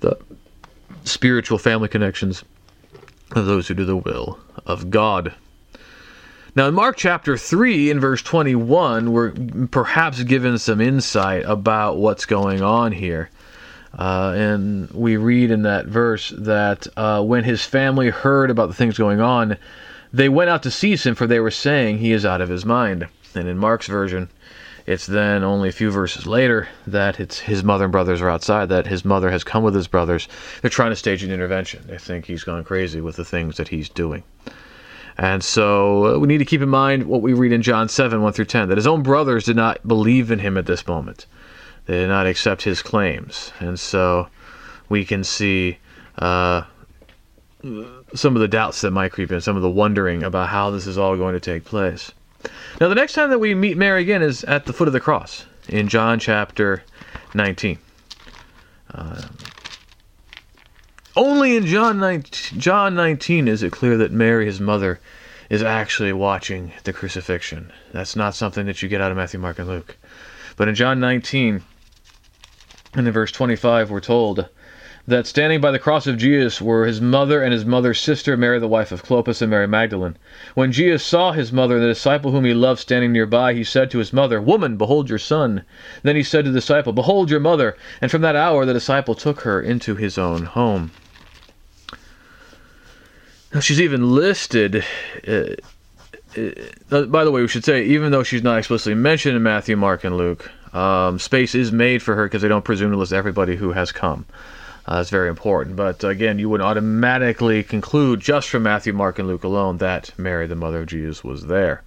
the 0.00 0.16
spiritual 1.04 1.58
family 1.58 1.88
connections 1.88 2.44
of 3.32 3.46
those 3.46 3.68
who 3.68 3.74
do 3.74 3.84
the 3.84 3.96
will 3.96 4.38
of 4.64 4.90
God. 4.90 5.34
Now, 6.56 6.68
in 6.68 6.74
Mark 6.74 6.96
chapter 6.96 7.36
3, 7.36 7.90
in 7.90 7.98
verse 7.98 8.22
21, 8.22 9.10
we're 9.10 9.32
perhaps 9.72 10.22
given 10.22 10.56
some 10.58 10.80
insight 10.80 11.42
about 11.46 11.96
what's 11.96 12.26
going 12.26 12.62
on 12.62 12.92
here. 12.92 13.28
Uh, 13.98 14.32
and 14.36 14.88
we 14.92 15.16
read 15.16 15.50
in 15.50 15.62
that 15.62 15.86
verse 15.86 16.32
that 16.38 16.86
uh, 16.96 17.24
when 17.24 17.42
his 17.42 17.64
family 17.64 18.08
heard 18.08 18.52
about 18.52 18.68
the 18.68 18.74
things 18.74 18.96
going 18.96 19.20
on, 19.20 19.56
they 20.12 20.28
went 20.28 20.48
out 20.48 20.62
to 20.62 20.70
seize 20.70 21.04
him, 21.04 21.16
for 21.16 21.26
they 21.26 21.40
were 21.40 21.50
saying 21.50 21.98
he 21.98 22.12
is 22.12 22.24
out 22.24 22.40
of 22.40 22.48
his 22.48 22.64
mind. 22.64 23.08
And 23.34 23.48
in 23.48 23.58
Mark's 23.58 23.88
version, 23.88 24.28
it's 24.86 25.06
then 25.06 25.42
only 25.42 25.70
a 25.70 25.72
few 25.72 25.90
verses 25.90 26.24
later 26.24 26.68
that 26.86 27.18
it's 27.18 27.40
his 27.40 27.64
mother 27.64 27.86
and 27.86 27.92
brothers 27.92 28.20
are 28.22 28.30
outside, 28.30 28.68
that 28.68 28.86
his 28.86 29.04
mother 29.04 29.32
has 29.32 29.42
come 29.42 29.64
with 29.64 29.74
his 29.74 29.88
brothers. 29.88 30.28
They're 30.62 30.70
trying 30.70 30.92
to 30.92 30.96
stage 30.96 31.24
an 31.24 31.32
intervention. 31.32 31.82
They 31.88 31.98
think 31.98 32.26
he's 32.26 32.44
gone 32.44 32.62
crazy 32.62 33.00
with 33.00 33.16
the 33.16 33.24
things 33.24 33.56
that 33.56 33.66
he's 33.66 33.88
doing. 33.88 34.22
And 35.16 35.44
so 35.44 36.16
uh, 36.16 36.18
we 36.18 36.26
need 36.26 36.38
to 36.38 36.44
keep 36.44 36.60
in 36.60 36.68
mind 36.68 37.04
what 37.04 37.22
we 37.22 37.32
read 37.32 37.52
in 37.52 37.62
John 37.62 37.88
7 37.88 38.20
1 38.20 38.32
through 38.32 38.44
10 38.46 38.68
that 38.68 38.78
his 38.78 38.86
own 38.86 39.02
brothers 39.02 39.44
did 39.44 39.56
not 39.56 39.86
believe 39.86 40.30
in 40.30 40.40
him 40.40 40.56
at 40.56 40.66
this 40.66 40.86
moment. 40.86 41.26
They 41.86 41.98
did 41.98 42.08
not 42.08 42.26
accept 42.26 42.62
his 42.62 42.82
claims. 42.82 43.52
And 43.60 43.78
so 43.78 44.28
we 44.88 45.04
can 45.04 45.22
see 45.22 45.78
uh, 46.18 46.62
some 48.14 48.36
of 48.36 48.40
the 48.40 48.48
doubts 48.48 48.80
that 48.80 48.90
might 48.90 49.12
creep 49.12 49.30
in, 49.30 49.40
some 49.40 49.56
of 49.56 49.62
the 49.62 49.70
wondering 49.70 50.22
about 50.22 50.48
how 50.48 50.70
this 50.70 50.86
is 50.86 50.98
all 50.98 51.16
going 51.16 51.34
to 51.34 51.40
take 51.40 51.64
place. 51.64 52.12
Now, 52.80 52.88
the 52.88 52.94
next 52.94 53.14
time 53.14 53.30
that 53.30 53.38
we 53.38 53.54
meet 53.54 53.76
Mary 53.76 54.02
again 54.02 54.22
is 54.22 54.44
at 54.44 54.66
the 54.66 54.72
foot 54.72 54.88
of 54.88 54.92
the 54.92 55.00
cross 55.00 55.46
in 55.68 55.88
John 55.88 56.18
chapter 56.18 56.82
19. 57.34 57.78
Uh, 58.92 59.22
only 61.16 61.56
in 61.56 61.66
John 61.66 61.98
19, 61.98 62.58
John 62.58 62.94
19 62.94 63.48
is 63.48 63.62
it 63.62 63.72
clear 63.72 63.96
that 63.98 64.10
Mary, 64.10 64.46
his 64.46 64.60
mother, 64.60 64.98
is 65.48 65.62
actually 65.62 66.12
watching 66.12 66.72
the 66.84 66.92
crucifixion. 66.92 67.72
That's 67.92 68.16
not 68.16 68.34
something 68.34 68.66
that 68.66 68.82
you 68.82 68.88
get 68.88 69.00
out 69.00 69.10
of 69.10 69.16
Matthew, 69.16 69.38
Mark, 69.38 69.58
and 69.58 69.68
Luke. 69.68 69.96
But 70.56 70.68
in 70.68 70.74
John 70.74 70.98
19, 71.00 71.62
and 72.94 73.06
in 73.06 73.12
verse 73.12 73.30
25, 73.30 73.90
we're 73.90 74.00
told 74.00 74.48
that 75.06 75.26
standing 75.26 75.60
by 75.60 75.70
the 75.70 75.78
cross 75.78 76.06
of 76.06 76.16
Jesus 76.16 76.62
were 76.62 76.86
his 76.86 77.00
mother 77.00 77.42
and 77.42 77.52
his 77.52 77.64
mother's 77.64 78.00
sister, 78.00 78.36
Mary, 78.36 78.58
the 78.58 78.66
wife 78.66 78.90
of 78.90 79.04
Clopas, 79.04 79.42
and 79.42 79.50
Mary 79.50 79.68
Magdalene. 79.68 80.16
When 80.54 80.72
Jesus 80.72 81.04
saw 81.04 81.32
his 81.32 81.52
mother 81.52 81.74
and 81.74 81.84
the 81.84 81.88
disciple 81.88 82.30
whom 82.30 82.44
he 82.44 82.54
loved 82.54 82.80
standing 82.80 83.12
nearby, 83.12 83.52
he 83.52 83.64
said 83.64 83.90
to 83.90 83.98
his 83.98 84.12
mother, 84.12 84.40
Woman, 84.40 84.76
behold 84.76 85.10
your 85.10 85.18
son. 85.18 85.64
Then 86.02 86.16
he 86.16 86.22
said 86.22 86.46
to 86.46 86.50
the 86.50 86.58
disciple, 86.58 86.92
Behold 86.92 87.30
your 87.30 87.40
mother. 87.40 87.76
And 88.00 88.10
from 88.10 88.22
that 88.22 88.34
hour 88.34 88.64
the 88.64 88.72
disciple 88.72 89.14
took 89.14 89.42
her 89.42 89.60
into 89.60 89.94
his 89.94 90.16
own 90.16 90.46
home. 90.46 90.90
Now 93.54 93.60
she's 93.60 93.80
even 93.80 94.14
listed. 94.14 94.84
Uh, 95.26 95.54
uh, 96.36 97.02
by 97.06 97.22
the 97.24 97.30
way, 97.30 97.40
we 97.40 97.46
should 97.46 97.64
say, 97.64 97.84
even 97.84 98.10
though 98.10 98.24
she's 98.24 98.42
not 98.42 98.58
explicitly 98.58 98.94
mentioned 98.94 99.36
in 99.36 99.44
Matthew, 99.44 99.76
Mark, 99.76 100.02
and 100.02 100.16
Luke, 100.16 100.50
um, 100.74 101.20
space 101.20 101.54
is 101.54 101.70
made 101.70 102.02
for 102.02 102.16
her 102.16 102.24
because 102.24 102.42
they 102.42 102.48
don't 102.48 102.64
presume 102.64 102.90
to 102.90 102.96
list 102.96 103.12
everybody 103.12 103.54
who 103.54 103.70
has 103.70 103.92
come. 103.92 104.26
Uh, 104.86 104.96
that's 104.96 105.10
very 105.10 105.28
important. 105.28 105.76
But 105.76 106.02
again, 106.02 106.40
you 106.40 106.48
would 106.48 106.60
automatically 106.60 107.62
conclude 107.62 108.20
just 108.20 108.48
from 108.48 108.64
Matthew, 108.64 108.92
Mark, 108.92 109.20
and 109.20 109.28
Luke 109.28 109.44
alone 109.44 109.78
that 109.78 110.10
Mary, 110.18 110.48
the 110.48 110.56
mother 110.56 110.80
of 110.80 110.86
Jesus, 110.86 111.22
was 111.22 111.46
there. 111.46 111.82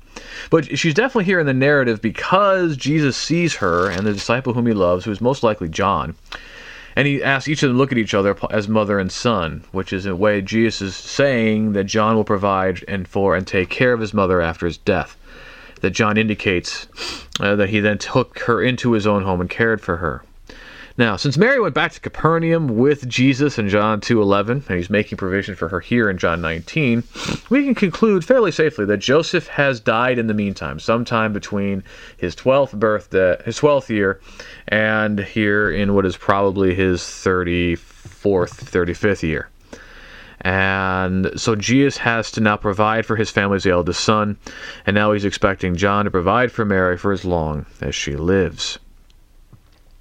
But 0.50 0.80
she's 0.80 0.94
definitely 0.94 1.26
here 1.26 1.40
in 1.40 1.46
the 1.46 1.54
narrative 1.54 2.02
because 2.02 2.78
Jesus 2.78 3.16
sees 3.18 3.56
her 3.56 3.90
and 3.90 4.08
the 4.08 4.14
disciple 4.14 4.54
whom 4.54 4.66
he 4.66 4.74
loves, 4.74 5.06
who 5.06 5.12
is 5.12 5.22
most 5.22 5.44
likely 5.44 5.70
John, 5.70 6.16
and 6.98 7.06
he 7.06 7.22
asks 7.22 7.48
each 7.48 7.62
of 7.62 7.70
them 7.70 7.76
to 7.76 7.78
look 7.78 7.92
at 7.92 8.00
each 8.00 8.16
other 8.16 8.36
as 8.50 8.68
mother 8.68 8.98
and 8.98 9.12
son, 9.12 9.64
which 9.72 9.94
is 9.94 10.08
a 10.08 10.16
way 10.16 10.42
Jesus 10.42 10.82
is 10.82 10.96
saying 10.96 11.74
that 11.74 11.84
John 11.84 12.16
will 12.16 12.24
provide 12.24 12.84
and 12.88 13.08
for 13.08 13.36
and 13.36 13.46
take 13.46 13.70
care 13.70 13.94
of 13.94 14.00
his 14.00 14.16
mother 14.16 14.42
after 14.42 14.66
his 14.66 14.78
death. 14.78 15.16
That 15.82 15.92
John 15.92 16.18
indicates 16.18 16.88
uh, 17.40 17.56
that 17.56 17.70
he 17.70 17.82
then 17.82 18.00
took 18.00 18.40
her 18.40 18.64
into 18.64 18.94
his 18.94 19.06
own 19.06 19.22
home 19.22 19.42
and 19.42 19.50
cared 19.50 19.80
for 19.80 19.98
her. 19.98 20.24
Now, 21.00 21.16
since 21.16 21.38
Mary 21.38 21.60
went 21.60 21.76
back 21.76 21.92
to 21.92 22.00
Capernaum 22.00 22.76
with 22.76 23.08
Jesus 23.08 23.60
in 23.60 23.70
John 23.70 24.02
2:11, 24.02 24.64
and 24.68 24.78
he's 24.78 24.90
making 24.90 25.20
provision 25.20 25.54
for 25.54 25.70
her 25.70 25.80
here 25.80 26.10
in 26.10 26.18
John 26.18 26.42
19, 26.42 27.04
we 27.52 27.64
can 27.64 27.76
conclude 27.76 28.26
fairly 28.26 28.52
safely 28.52 28.84
that 28.86 28.98
Joseph 28.98 29.46
has 29.48 29.80
died 29.80 30.18
in 30.18 30.26
the 30.26 30.34
meantime, 30.34 30.80
sometime 30.80 31.34
between 31.34 31.84
his 32.18 32.36
12th 32.36 32.74
birthday, 32.80 33.38
his 33.46 33.60
12th 33.60 33.90
year, 33.90 34.20
and 34.68 35.20
here 35.20 35.70
in 35.70 35.94
what 35.94 36.04
is 36.04 36.18
probably 36.18 36.74
his 36.74 37.02
34th, 37.02 38.56
35th 38.66 39.22
year. 39.22 39.50
And 40.42 41.32
so 41.40 41.56
Jesus 41.56 41.98
has 41.98 42.32
to 42.32 42.42
now 42.42 42.58
provide 42.58 43.06
for 43.06 43.16
his 43.16 43.30
family's 43.30 43.68
eldest 43.68 44.04
son, 44.04 44.38
and 44.88 44.96
now 44.96 45.12
he's 45.12 45.26
expecting 45.26 45.76
John 45.76 46.06
to 46.06 46.12
provide 46.12 46.52
for 46.52 46.66
Mary 46.66 46.98
for 46.98 47.12
as 47.12 47.24
long 47.24 47.68
as 47.82 47.94
she 47.94 48.16
lives. 48.16 48.80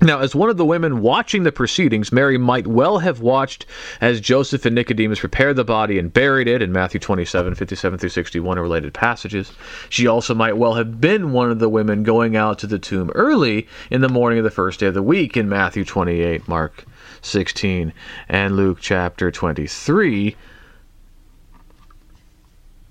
Now, 0.03 0.19
as 0.19 0.35
one 0.35 0.51
of 0.51 0.59
the 0.59 0.65
women 0.65 1.01
watching 1.01 1.45
the 1.45 1.53
proceedings, 1.53 2.13
Mary 2.13 2.37
might 2.37 2.67
well 2.67 2.99
have 2.99 3.21
watched 3.21 3.65
as 3.99 4.21
Joseph 4.21 4.67
and 4.67 4.75
Nicodemus 4.75 5.21
prepared 5.21 5.57
the 5.57 5.65
body 5.65 5.99
and 5.99 6.13
buried 6.13 6.49
it 6.49 6.61
in 6.61 6.71
Matthew 6.71 7.01
27, 7.01 7.55
57 7.55 7.99
through 7.99 8.11
61, 8.11 8.59
and 8.59 8.63
related 8.63 8.93
passages. 8.93 9.53
She 9.89 10.07
also 10.07 10.35
might 10.35 10.59
well 10.59 10.75
have 10.75 11.01
been 11.01 11.33
one 11.33 11.51
of 11.51 11.61
the 11.61 11.71
women 11.71 12.03
going 12.03 12.37
out 12.37 12.59
to 12.59 12.67
the 12.67 12.79
tomb 12.79 13.11
early 13.15 13.67
in 13.91 14.03
the 14.03 14.11
morning 14.11 14.39
of 14.39 14.45
the 14.45 14.51
first 14.51 14.81
day 14.81 14.87
of 14.87 14.95
the 14.95 15.03
week 15.03 15.35
in 15.35 15.49
Matthew 15.49 15.83
28, 15.83 16.47
Mark 16.47 16.85
16, 17.23 17.95
and 18.29 18.55
Luke 18.55 18.79
chapter 18.83 19.31
23. 19.31 20.37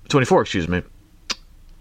24, 0.08 0.42
excuse 0.42 0.66
me. 0.66 0.82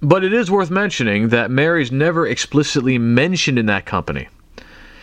But 0.01 0.23
it 0.23 0.33
is 0.33 0.51
worth 0.51 0.69
mentioning 0.69 1.29
that 1.29 1.49
Mary's 1.49 1.91
never 1.91 2.27
explicitly 2.27 2.99
mentioned 2.99 3.57
in 3.57 3.65
that 3.65 3.87
company 3.87 4.27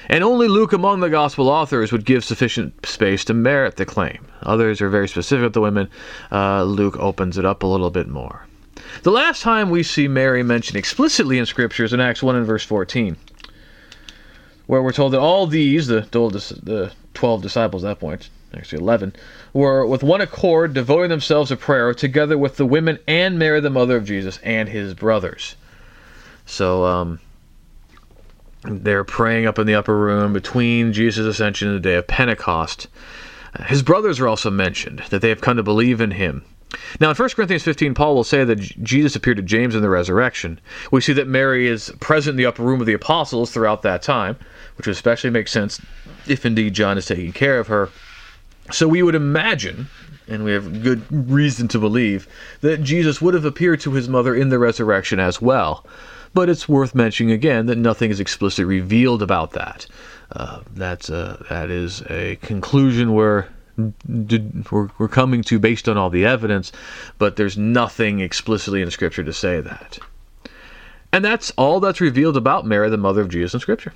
and 0.09 0.25
only 0.25 0.49
Luke 0.49 0.73
among 0.73 1.01
the 1.01 1.11
gospel 1.11 1.49
authors 1.49 1.93
would 1.93 2.05
give 2.05 2.25
sufficient 2.25 2.87
space 2.87 3.25
to 3.27 3.35
merit 3.35 3.77
the 3.77 3.87
claim. 3.87 4.27
Others 4.43 4.81
are 4.81 4.89
very 4.89 5.09
specific 5.09 5.45
with 5.45 5.53
the 5.55 5.61
women. 5.61 5.89
Uh, 6.31 6.65
Luke 6.65 6.97
opens 6.99 7.39
it 7.39 7.45
up 7.45 7.63
a 7.63 7.67
little 7.67 7.91
bit 7.91 8.09
more. 8.09 8.47
The 9.03 9.11
last 9.11 9.43
time 9.43 9.71
we 9.71 9.83
see 9.83 10.09
Mary 10.09 10.43
mentioned 10.43 10.77
explicitly 10.77 11.39
in 11.39 11.47
Scripture 11.47 11.85
is 11.85 11.93
in 11.93 12.01
Acts 12.01 12.23
1 12.23 12.37
and 12.37 12.47
verse 12.47 12.65
14, 12.65 13.17
where 14.67 14.83
we're 14.83 14.93
told 14.93 15.13
that 15.13 15.21
all 15.21 15.47
these, 15.47 15.87
the, 15.87 16.01
the 16.11 16.93
12 17.15 17.43
disciples 17.43 17.85
at 17.85 17.89
that 17.89 18.01
point, 18.01 18.29
actually 18.55 18.81
11, 18.81 19.15
were 19.53 19.87
with 19.87 20.03
one 20.03 20.21
accord 20.21 20.75
devoting 20.75 21.11
themselves 21.11 21.49
to 21.49 21.57
prayer 21.57 21.95
together 21.95 22.37
with 22.37 22.57
the 22.57 22.67
women 22.67 22.99
and 23.07 23.39
Mary, 23.39 23.61
the 23.61 23.71
mother 23.71 23.97
of 23.97 24.05
Jesus, 24.05 24.39
and 24.43 24.69
his 24.69 24.95
brothers. 24.95 25.57
So, 26.45 26.85
um, 26.85 27.21
they're 28.65 29.05
praying 29.05 29.47
up 29.47 29.59
in 29.59 29.67
the 29.67 29.75
upper 29.75 29.97
room 29.97 30.33
between 30.33 30.93
Jesus' 30.93 31.27
ascension 31.27 31.69
and 31.69 31.77
the 31.77 31.81
day 31.81 31.95
of 31.97 32.07
Pentecost. 32.07 32.87
Uh, 33.55 33.65
his 33.65 33.83
brothers 33.83 34.21
are 34.21 34.29
also 34.29 34.51
mentioned, 34.51 35.03
that 35.11 35.21
they 35.21 35.29
have 35.29 35.41
come 35.41 35.57
to 35.57 35.63
believe 35.63 36.01
in 36.01 36.13
him. 36.13 36.45
Now, 37.01 37.11
in 37.11 37.17
1 37.17 37.29
Corinthians 37.31 37.65
15, 37.65 37.95
Paul 37.95 38.15
will 38.15 38.25
say 38.25 38.45
that 38.45 38.59
Jesus 38.59 39.15
appeared 39.15 39.37
to 39.37 39.43
James 39.43 39.75
in 39.75 39.83
the 39.83 39.91
resurrection. 39.91 40.59
We 40.91 41.03
see 41.03 41.13
that 41.15 41.27
Mary 41.27 41.67
is 41.67 41.93
present 42.01 42.33
in 42.33 42.37
the 42.39 42.47
upper 42.47 42.63
room 42.63 42.81
of 42.81 42.87
the 42.87 42.95
apostles 42.95 43.51
throughout 43.51 43.83
that 43.83 44.01
time, 44.01 44.37
which 44.77 44.87
would 44.87 44.97
especially 44.97 45.31
makes 45.31 45.53
sense 45.53 45.81
if 46.27 46.47
indeed 46.47 46.73
John 46.73 46.97
is 46.97 47.07
taking 47.07 47.33
care 47.33 47.59
of 47.59 47.67
her. 47.67 47.91
So 48.71 48.89
we 48.89 49.03
would 49.03 49.15
imagine, 49.15 49.89
and 50.29 50.45
we 50.45 50.53
have 50.53 50.83
good 50.83 51.03
reason 51.11 51.69
to 51.69 51.79
believe, 51.79 52.27
that 52.63 52.83
Jesus 52.83 53.21
would 53.21 53.35
have 53.35 53.45
appeared 53.45 53.81
to 53.81 53.93
his 53.93 54.09
mother 54.09 54.35
in 54.35 54.49
the 54.49 54.59
resurrection 54.59 55.21
as 55.21 55.43
well 55.43 55.85
but 56.35 56.49
it's 56.49 56.69
worth 56.69 56.95
mentioning 56.95 57.33
again 57.33 57.67
that 57.67 57.79
nothing 57.79 58.11
is 58.11 58.21
explicitly 58.21 58.65
revealed 58.65 59.23
about 59.23 59.53
that. 59.53 59.87
Uh, 60.31 60.61
that's 60.75 61.11
a, 61.11 61.45
that 61.51 61.71
is 61.71 62.03
a 62.09 62.37
conclusion 62.37 63.13
we're, 63.15 63.47
we're 64.71 65.09
coming 65.09 65.43
to 65.43 65.59
based 65.59 65.89
on 65.89 65.99
all 65.99 66.11
the 66.11 66.25
evidence, 66.25 66.73
but 67.19 67.37
there's 67.37 67.59
nothing 67.59 68.21
explicitly 68.21 68.83
in 68.83 68.91
Scripture 68.91 69.25
to 69.25 69.33
say 69.33 69.61
that. 69.61 69.99
And 71.13 71.25
that's 71.25 71.51
all 71.53 71.81
that's 71.81 72.01
revealed 72.01 72.37
about 72.37 72.67
Mary, 72.67 72.89
the 72.89 72.97
mother 72.97 73.21
of 73.21 73.29
Jesus 73.29 73.53
in 73.53 73.61
Scripture. 73.61 73.93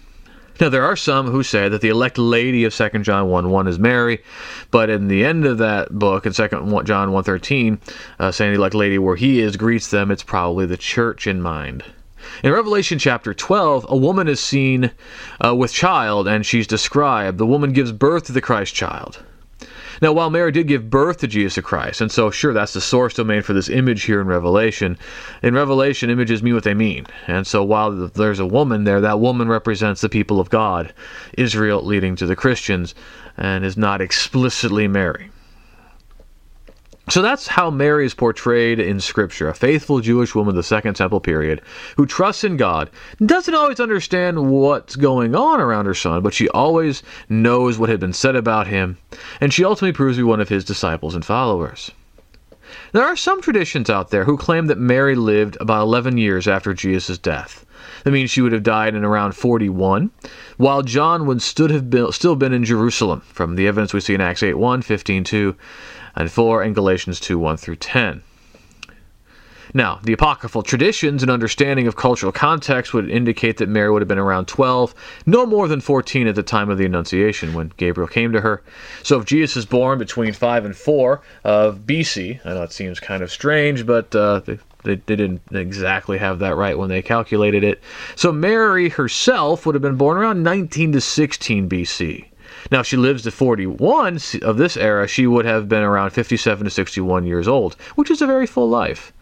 Now, 0.58 0.70
there 0.70 0.84
are 0.84 0.96
some 0.96 1.26
who 1.26 1.42
say 1.42 1.68
that 1.68 1.82
the 1.82 1.90
elect 1.90 2.16
lady 2.16 2.64
of 2.64 2.74
2 2.74 2.88
John 3.00 3.28
1 3.28 3.50
1 3.50 3.68
is 3.68 3.78
Mary, 3.78 4.22
but 4.70 4.88
in 4.88 5.08
the 5.08 5.22
end 5.22 5.44
of 5.44 5.58
that 5.58 5.98
book, 5.98 6.24
in 6.24 6.32
2 6.32 6.82
John 6.84 7.12
1 7.12 7.24
13, 7.24 7.78
uh, 8.18 8.30
saying 8.30 8.52
the 8.52 8.58
elect 8.58 8.74
lady 8.74 8.98
where 8.98 9.16
he 9.16 9.40
is 9.40 9.56
greets 9.56 9.90
them, 9.90 10.10
it's 10.10 10.22
probably 10.22 10.64
the 10.64 10.78
church 10.78 11.26
in 11.26 11.42
mind. 11.42 11.84
In 12.42 12.52
Revelation 12.52 12.98
chapter 12.98 13.32
12, 13.32 13.86
a 13.88 13.96
woman 13.96 14.28
is 14.28 14.40
seen 14.40 14.90
uh, 15.44 15.54
with 15.54 15.72
child 15.72 16.28
and 16.28 16.44
she's 16.44 16.66
described. 16.66 17.38
The 17.38 17.46
woman 17.46 17.72
gives 17.72 17.92
birth 17.92 18.24
to 18.24 18.32
the 18.32 18.40
Christ 18.40 18.74
child. 18.74 19.22
Now, 20.02 20.12
while 20.12 20.28
Mary 20.28 20.52
did 20.52 20.68
give 20.68 20.90
birth 20.90 21.18
to 21.18 21.26
Jesus 21.26 21.64
Christ, 21.64 22.02
and 22.02 22.12
so 22.12 22.30
sure, 22.30 22.52
that's 22.52 22.74
the 22.74 22.82
source 22.82 23.14
domain 23.14 23.40
for 23.40 23.54
this 23.54 23.70
image 23.70 24.02
here 24.02 24.20
in 24.20 24.26
Revelation. 24.26 24.98
In 25.42 25.54
Revelation, 25.54 26.10
images 26.10 26.42
mean 26.42 26.54
what 26.54 26.64
they 26.64 26.74
mean. 26.74 27.06
And 27.26 27.46
so 27.46 27.64
while 27.64 27.90
there's 27.90 28.38
a 28.38 28.46
woman 28.46 28.84
there, 28.84 29.00
that 29.00 29.20
woman 29.20 29.48
represents 29.48 30.02
the 30.02 30.10
people 30.10 30.38
of 30.38 30.50
God, 30.50 30.92
Israel 31.38 31.82
leading 31.82 32.14
to 32.16 32.26
the 32.26 32.36
Christians, 32.36 32.94
and 33.38 33.64
is 33.64 33.78
not 33.78 34.02
explicitly 34.02 34.86
Mary. 34.86 35.30
So 37.08 37.22
that's 37.22 37.46
how 37.46 37.70
Mary 37.70 38.04
is 38.04 38.14
portrayed 38.14 38.80
in 38.80 38.98
Scripture, 38.98 39.48
a 39.48 39.54
faithful 39.54 40.00
Jewish 40.00 40.34
woman 40.34 40.50
of 40.50 40.56
the 40.56 40.64
Second 40.64 40.94
Temple 40.94 41.20
period 41.20 41.62
who 41.96 42.04
trusts 42.04 42.42
in 42.42 42.56
God, 42.56 42.90
doesn't 43.24 43.54
always 43.54 43.78
understand 43.78 44.50
what's 44.50 44.96
going 44.96 45.36
on 45.36 45.60
around 45.60 45.86
her 45.86 45.94
son, 45.94 46.20
but 46.22 46.34
she 46.34 46.48
always 46.48 47.04
knows 47.28 47.78
what 47.78 47.90
had 47.90 48.00
been 48.00 48.12
said 48.12 48.34
about 48.34 48.66
him, 48.66 48.98
and 49.40 49.54
she 49.54 49.64
ultimately 49.64 49.92
proves 49.92 50.16
to 50.16 50.24
be 50.24 50.28
one 50.28 50.40
of 50.40 50.48
his 50.48 50.64
disciples 50.64 51.14
and 51.14 51.24
followers. 51.24 51.92
There 52.90 53.04
are 53.04 53.14
some 53.14 53.40
traditions 53.40 53.88
out 53.88 54.10
there 54.10 54.24
who 54.24 54.36
claim 54.36 54.66
that 54.66 54.78
Mary 54.78 55.14
lived 55.14 55.56
about 55.60 55.82
11 55.82 56.18
years 56.18 56.48
after 56.48 56.74
Jesus' 56.74 57.18
death. 57.18 57.64
That 58.02 58.10
means 58.10 58.30
she 58.32 58.40
would 58.40 58.52
have 58.52 58.64
died 58.64 58.96
in 58.96 59.04
around 59.04 59.36
41, 59.36 60.10
while 60.56 60.82
John 60.82 61.26
would 61.26 61.40
stood 61.40 61.70
have 61.70 61.88
been, 61.88 62.10
still 62.10 62.34
been 62.34 62.52
in 62.52 62.64
Jerusalem, 62.64 63.22
from 63.28 63.54
the 63.54 63.68
evidence 63.68 63.94
we 63.94 64.00
see 64.00 64.14
in 64.14 64.20
Acts 64.20 64.42
8 64.42 64.54
1, 64.54 64.82
15 64.82 65.22
2, 65.22 65.56
and 66.16 66.30
4 66.30 66.62
and 66.62 66.74
Galatians 66.74 67.20
2 67.20 67.38
1 67.38 67.56
through 67.56 67.76
10. 67.76 68.22
Now, 69.74 70.00
the 70.02 70.14
apocryphal 70.14 70.62
traditions 70.62 71.22
and 71.22 71.30
understanding 71.30 71.86
of 71.86 71.96
cultural 71.96 72.32
context 72.32 72.94
would 72.94 73.10
indicate 73.10 73.58
that 73.58 73.68
Mary 73.68 73.90
would 73.90 74.00
have 74.00 74.08
been 74.08 74.16
around 74.16 74.46
12, 74.46 74.94
no 75.26 75.44
more 75.44 75.68
than 75.68 75.80
14 75.82 76.26
at 76.26 76.34
the 76.34 76.42
time 76.42 76.70
of 76.70 76.78
the 76.78 76.86
Annunciation 76.86 77.52
when 77.52 77.72
Gabriel 77.76 78.08
came 78.08 78.32
to 78.32 78.40
her. 78.40 78.62
So 79.02 79.18
if 79.18 79.26
Jesus 79.26 79.56
is 79.56 79.66
born 79.66 79.98
between 79.98 80.32
5 80.32 80.64
and 80.64 80.74
4 80.74 81.20
of 81.44 81.80
BC, 81.80 82.40
I 82.44 82.54
know 82.54 82.62
it 82.62 82.72
seems 82.72 83.00
kind 83.00 83.22
of 83.22 83.30
strange, 83.30 83.84
but 83.84 84.14
uh, 84.14 84.40
they, 84.40 84.58
they, 84.84 84.94
they 84.94 85.16
didn't 85.16 85.42
exactly 85.50 86.16
have 86.18 86.38
that 86.38 86.56
right 86.56 86.78
when 86.78 86.88
they 86.88 87.02
calculated 87.02 87.62
it. 87.62 87.82
So 88.14 88.32
Mary 88.32 88.88
herself 88.88 89.66
would 89.66 89.74
have 89.74 89.82
been 89.82 89.96
born 89.96 90.16
around 90.16 90.42
19 90.42 90.92
to 90.92 91.00
16 91.00 91.68
BC. 91.68 92.24
Now, 92.70 92.80
if 92.80 92.86
she 92.86 92.96
lives 92.96 93.22
to 93.22 93.30
41 93.30 94.18
of 94.42 94.56
this 94.56 94.76
era, 94.76 95.06
she 95.06 95.26
would 95.26 95.44
have 95.44 95.68
been 95.68 95.82
around 95.82 96.10
57 96.10 96.64
to 96.64 96.70
61 96.70 97.26
years 97.26 97.46
old, 97.46 97.74
which 97.94 98.10
is 98.10 98.22
a 98.22 98.26
very 98.26 98.46
full 98.46 98.68
life. 98.68 99.12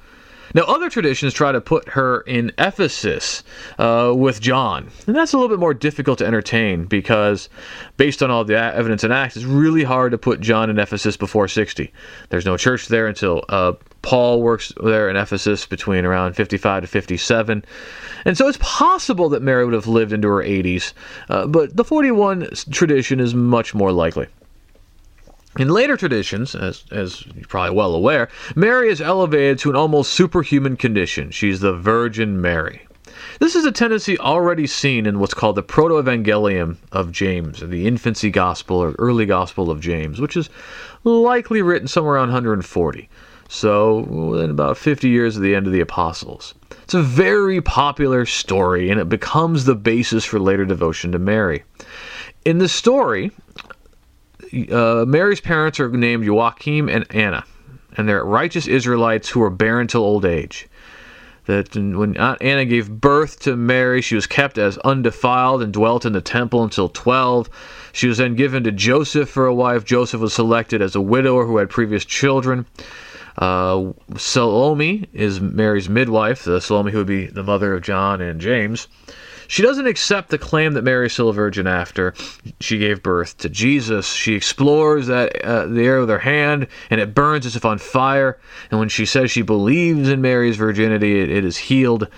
Now, 0.55 0.63
other 0.63 0.89
traditions 0.89 1.35
try 1.35 1.51
to 1.51 1.61
put 1.61 1.89
her 1.91 2.21
in 2.21 2.53
Ephesus 2.59 3.43
uh, 3.77 4.13
with 4.17 4.41
John, 4.41 4.89
and 5.07 5.17
that's 5.17 5.33
a 5.33 5.37
little 5.37 5.49
bit 5.49 5.59
more 5.59 5.75
difficult 5.75 6.19
to 6.21 6.27
entertain 6.27 6.85
because, 6.85 7.49
based 7.97 8.23
on 8.23 8.31
all 8.31 8.45
the 8.45 8.57
evidence 8.57 9.03
in 9.03 9.11
Acts, 9.11 9.37
it's 9.37 9.45
really 9.45 9.83
hard 9.83 10.13
to 10.13 10.19
put 10.19 10.41
John 10.41 10.71
in 10.71 10.79
Ephesus 10.79 11.17
before 11.17 11.49
60. 11.49 11.93
There's 12.29 12.47
no 12.47 12.57
church 12.57 12.87
there 12.87 13.09
until 13.09 13.43
uh, 13.49 13.73
Paul 14.05 14.43
works 14.43 14.71
there 14.83 15.09
in 15.09 15.17
Ephesus 15.17 15.65
between 15.65 16.05
around 16.05 16.35
55 16.35 16.83
to 16.83 16.87
57. 16.87 17.65
And 18.27 18.37
so 18.37 18.47
it's 18.47 18.59
possible 18.61 19.31
that 19.31 19.43
Mary 19.43 19.65
would 19.65 19.73
have 19.73 19.87
lived 19.87 20.13
into 20.13 20.29
her 20.29 20.43
80s, 20.43 20.93
uh, 21.31 21.47
but 21.47 21.75
the 21.75 21.85
41 21.85 22.51
tradition 22.71 23.19
is 23.19 23.35
much 23.35 23.75
more 23.75 23.93
likely. 23.93 24.27
In 25.59 25.69
later 25.69 25.97
traditions, 25.97 26.55
as, 26.55 26.85
as 26.91 27.25
you're 27.35 27.47
probably 27.47 27.77
well 27.77 27.95
aware, 27.95 28.29
Mary 28.55 28.91
is 28.91 29.01
elevated 29.01 29.59
to 29.61 29.71
an 29.71 29.77
almost 29.77 30.13
superhuman 30.13 30.77
condition. 30.77 31.31
She's 31.31 31.61
the 31.61 31.73
Virgin 31.73 32.41
Mary. 32.41 32.83
This 33.39 33.55
is 33.55 33.65
a 33.65 33.73
tendency 33.73 34.19
already 34.19 34.67
seen 34.67 35.07
in 35.07 35.19
what's 35.19 35.35
called 35.35 35.57
the 35.57 35.63
Proto 35.63 36.03
Evangelium 36.03 36.77
of 36.93 37.11
James, 37.11 37.63
or 37.63 37.69
the 37.69 37.87
Infancy 37.87 38.31
Gospel 38.31 38.77
or 38.77 38.93
Early 38.99 39.27
Gospel 39.27 39.71
of 39.71 39.81
James, 39.81 40.21
which 40.21 40.37
is 40.37 40.51
likely 41.05 41.63
written 41.63 41.89
somewhere 41.89 42.17
around 42.17 42.29
140. 42.29 43.09
So, 43.49 44.01
within 44.01 44.51
about 44.51 44.79
50 44.79 45.09
years 45.09 45.37
of 45.37 45.43
the 45.43 45.55
end 45.55 45.67
of 45.67 45.73
the 45.73 45.81
Apostles. 45.81 46.55
It's 46.83 46.95
a 46.95 47.03
very 47.03 47.61
popular 47.61 48.27
story, 48.27 48.91
and 48.91 49.01
it 49.01 49.09
becomes 49.09 49.65
the 49.65 49.75
basis 49.75 50.25
for 50.25 50.39
later 50.39 50.65
devotion 50.65 51.13
to 51.13 51.19
Mary. 51.19 51.65
In 52.45 52.59
the 52.59 52.69
story, 52.69 53.31
uh, 54.71 55.05
Mary's 55.07 55.41
parents 55.41 55.81
are 55.81 55.89
named 55.89 56.25
Joachim 56.25 56.89
and 56.89 57.07
Anna, 57.11 57.45
and 57.97 58.09
they're 58.09 58.25
righteous 58.25 58.67
Israelites 58.67 59.29
who 59.29 59.43
are 59.43 59.51
barren 59.51 59.87
till 59.87 60.03
old 60.03 60.25
age. 60.25 60.69
that 61.47 61.75
when 61.75 62.17
Anna 62.17 62.65
gave 62.65 62.91
birth 62.91 63.41
to 63.41 63.55
Mary, 63.55 64.01
she 64.01 64.15
was 64.15 64.27
kept 64.27 64.57
as 64.57 64.79
undefiled 64.79 65.63
and 65.63 65.75
dwelt 65.75 66.07
in 66.07 66.15
the 66.15 66.23
temple 66.23 66.65
until 66.65 66.89
12. 66.89 67.51
She 67.93 68.09
was 68.09 68.17
then 68.17 68.35
given 68.35 68.65
to 68.65 68.73
Joseph 68.73 69.29
for 69.29 69.45
a 69.45 69.55
wife. 69.55 69.85
Joseph 69.85 70.23
was 70.23 70.33
selected 70.33 70.81
as 70.81 70.95
a 70.95 71.03
widower 71.03 71.45
who 71.45 71.59
had 71.59 71.69
previous 71.69 72.07
children. 72.07 72.65
Uh, 73.37 73.93
Salome 74.17 75.09
is 75.13 75.41
Mary's 75.41 75.89
midwife, 75.89 76.45
the 76.45 76.61
Salome 76.61 76.93
who 76.93 76.99
would 76.99 77.07
be 77.07 77.27
the 77.27 77.43
mother 77.43 77.75
of 77.75 77.83
John 77.83 78.21
and 78.21 78.41
James. 78.41 78.89
She 79.47 79.63
doesn't 79.63 79.87
accept 79.87 80.31
the 80.31 80.39
claim 80.39 80.73
that 80.73 80.83
Mary 80.83 81.07
is 81.07 81.13
still 81.13 81.29
a 81.29 81.33
virgin 81.33 81.67
after 81.67 82.15
she 82.61 82.79
gave 82.79 83.03
birth 83.03 83.37
to 83.39 83.49
Jesus. 83.49 84.11
She 84.13 84.35
explores 84.35 85.07
that 85.09 85.45
uh, 85.45 85.67
the 85.67 85.83
air 85.83 86.01
with 86.01 86.09
her 86.09 86.19
hand, 86.19 86.67
and 86.91 87.01
it 87.01 87.15
burns 87.15 87.45
as 87.45 87.57
if 87.57 87.65
on 87.65 87.79
fire. 87.79 88.39
And 88.71 88.81
when 88.81 88.89
she 88.89 89.05
says 89.05 89.31
she 89.31 89.43
believes 89.43 90.09
in 90.09 90.23
Mary's 90.23 90.57
virginity, 90.57 91.21
it, 91.21 91.31
it 91.31 91.45
is 91.45 91.57
healed. 91.57 92.09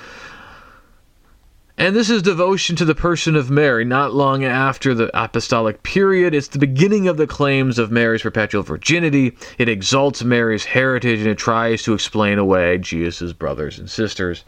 And 1.79 1.95
this 1.95 2.09
is 2.09 2.23
devotion 2.23 2.75
to 2.77 2.87
the 2.87 2.95
person 2.95 3.37
of 3.37 3.51
Mary, 3.51 3.85
not 3.85 4.15
long 4.15 4.43
after 4.45 4.95
the 4.95 5.11
apostolic 5.13 5.83
period. 5.83 6.35
It's 6.35 6.49
the 6.49 6.59
beginning 6.59 7.07
of 7.07 7.19
the 7.19 7.27
claims 7.27 7.79
of 7.79 7.91
Mary's 7.91 8.23
perpetual 8.23 8.63
virginity. 8.63 9.37
It 9.59 9.69
exalts 9.69 10.25
Mary's 10.25 10.65
heritage 10.65 11.19
and 11.19 11.29
it 11.29 11.37
tries 11.37 11.83
to 11.83 11.93
explain 11.93 12.39
away 12.39 12.79
Jesus' 12.79 13.35
brothers 13.35 13.79
and 13.79 13.91
sisters 13.91 14.43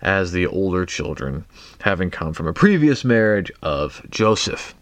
as 0.00 0.32
the 0.32 0.44
older 0.44 0.84
children, 0.84 1.44
having 1.82 2.10
come 2.10 2.32
from 2.32 2.48
a 2.48 2.52
previous 2.52 3.04
marriage 3.04 3.52
of 3.62 4.02
Joseph. 4.10 4.74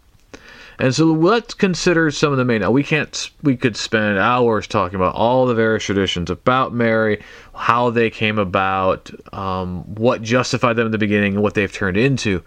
And 0.81 0.95
so 0.95 1.05
let's 1.05 1.53
consider 1.53 2.11
some 2.11 2.33
of 2.33 2.39
the 2.39 2.45
main. 2.47 2.63
Now 2.63 2.71
we 2.71 2.83
can't. 2.83 3.31
We 3.43 3.55
could 3.55 3.77
spend 3.77 4.19
hours 4.19 4.67
talking 4.67 4.97
about 4.97 5.15
all 5.15 5.45
the 5.45 5.55
various 5.55 5.85
traditions 5.85 6.31
about 6.31 6.73
Mary, 6.73 7.23
how 7.55 7.91
they 7.91 8.09
came 8.09 8.39
about, 8.39 9.11
um, 9.35 9.85
what 9.97 10.23
justified 10.23 10.77
them 10.77 10.87
in 10.87 10.93
the 10.93 10.97
beginning, 10.97 11.35
and 11.35 11.43
what 11.43 11.53
they've 11.53 11.71
turned 11.71 11.99
into. 11.99 12.43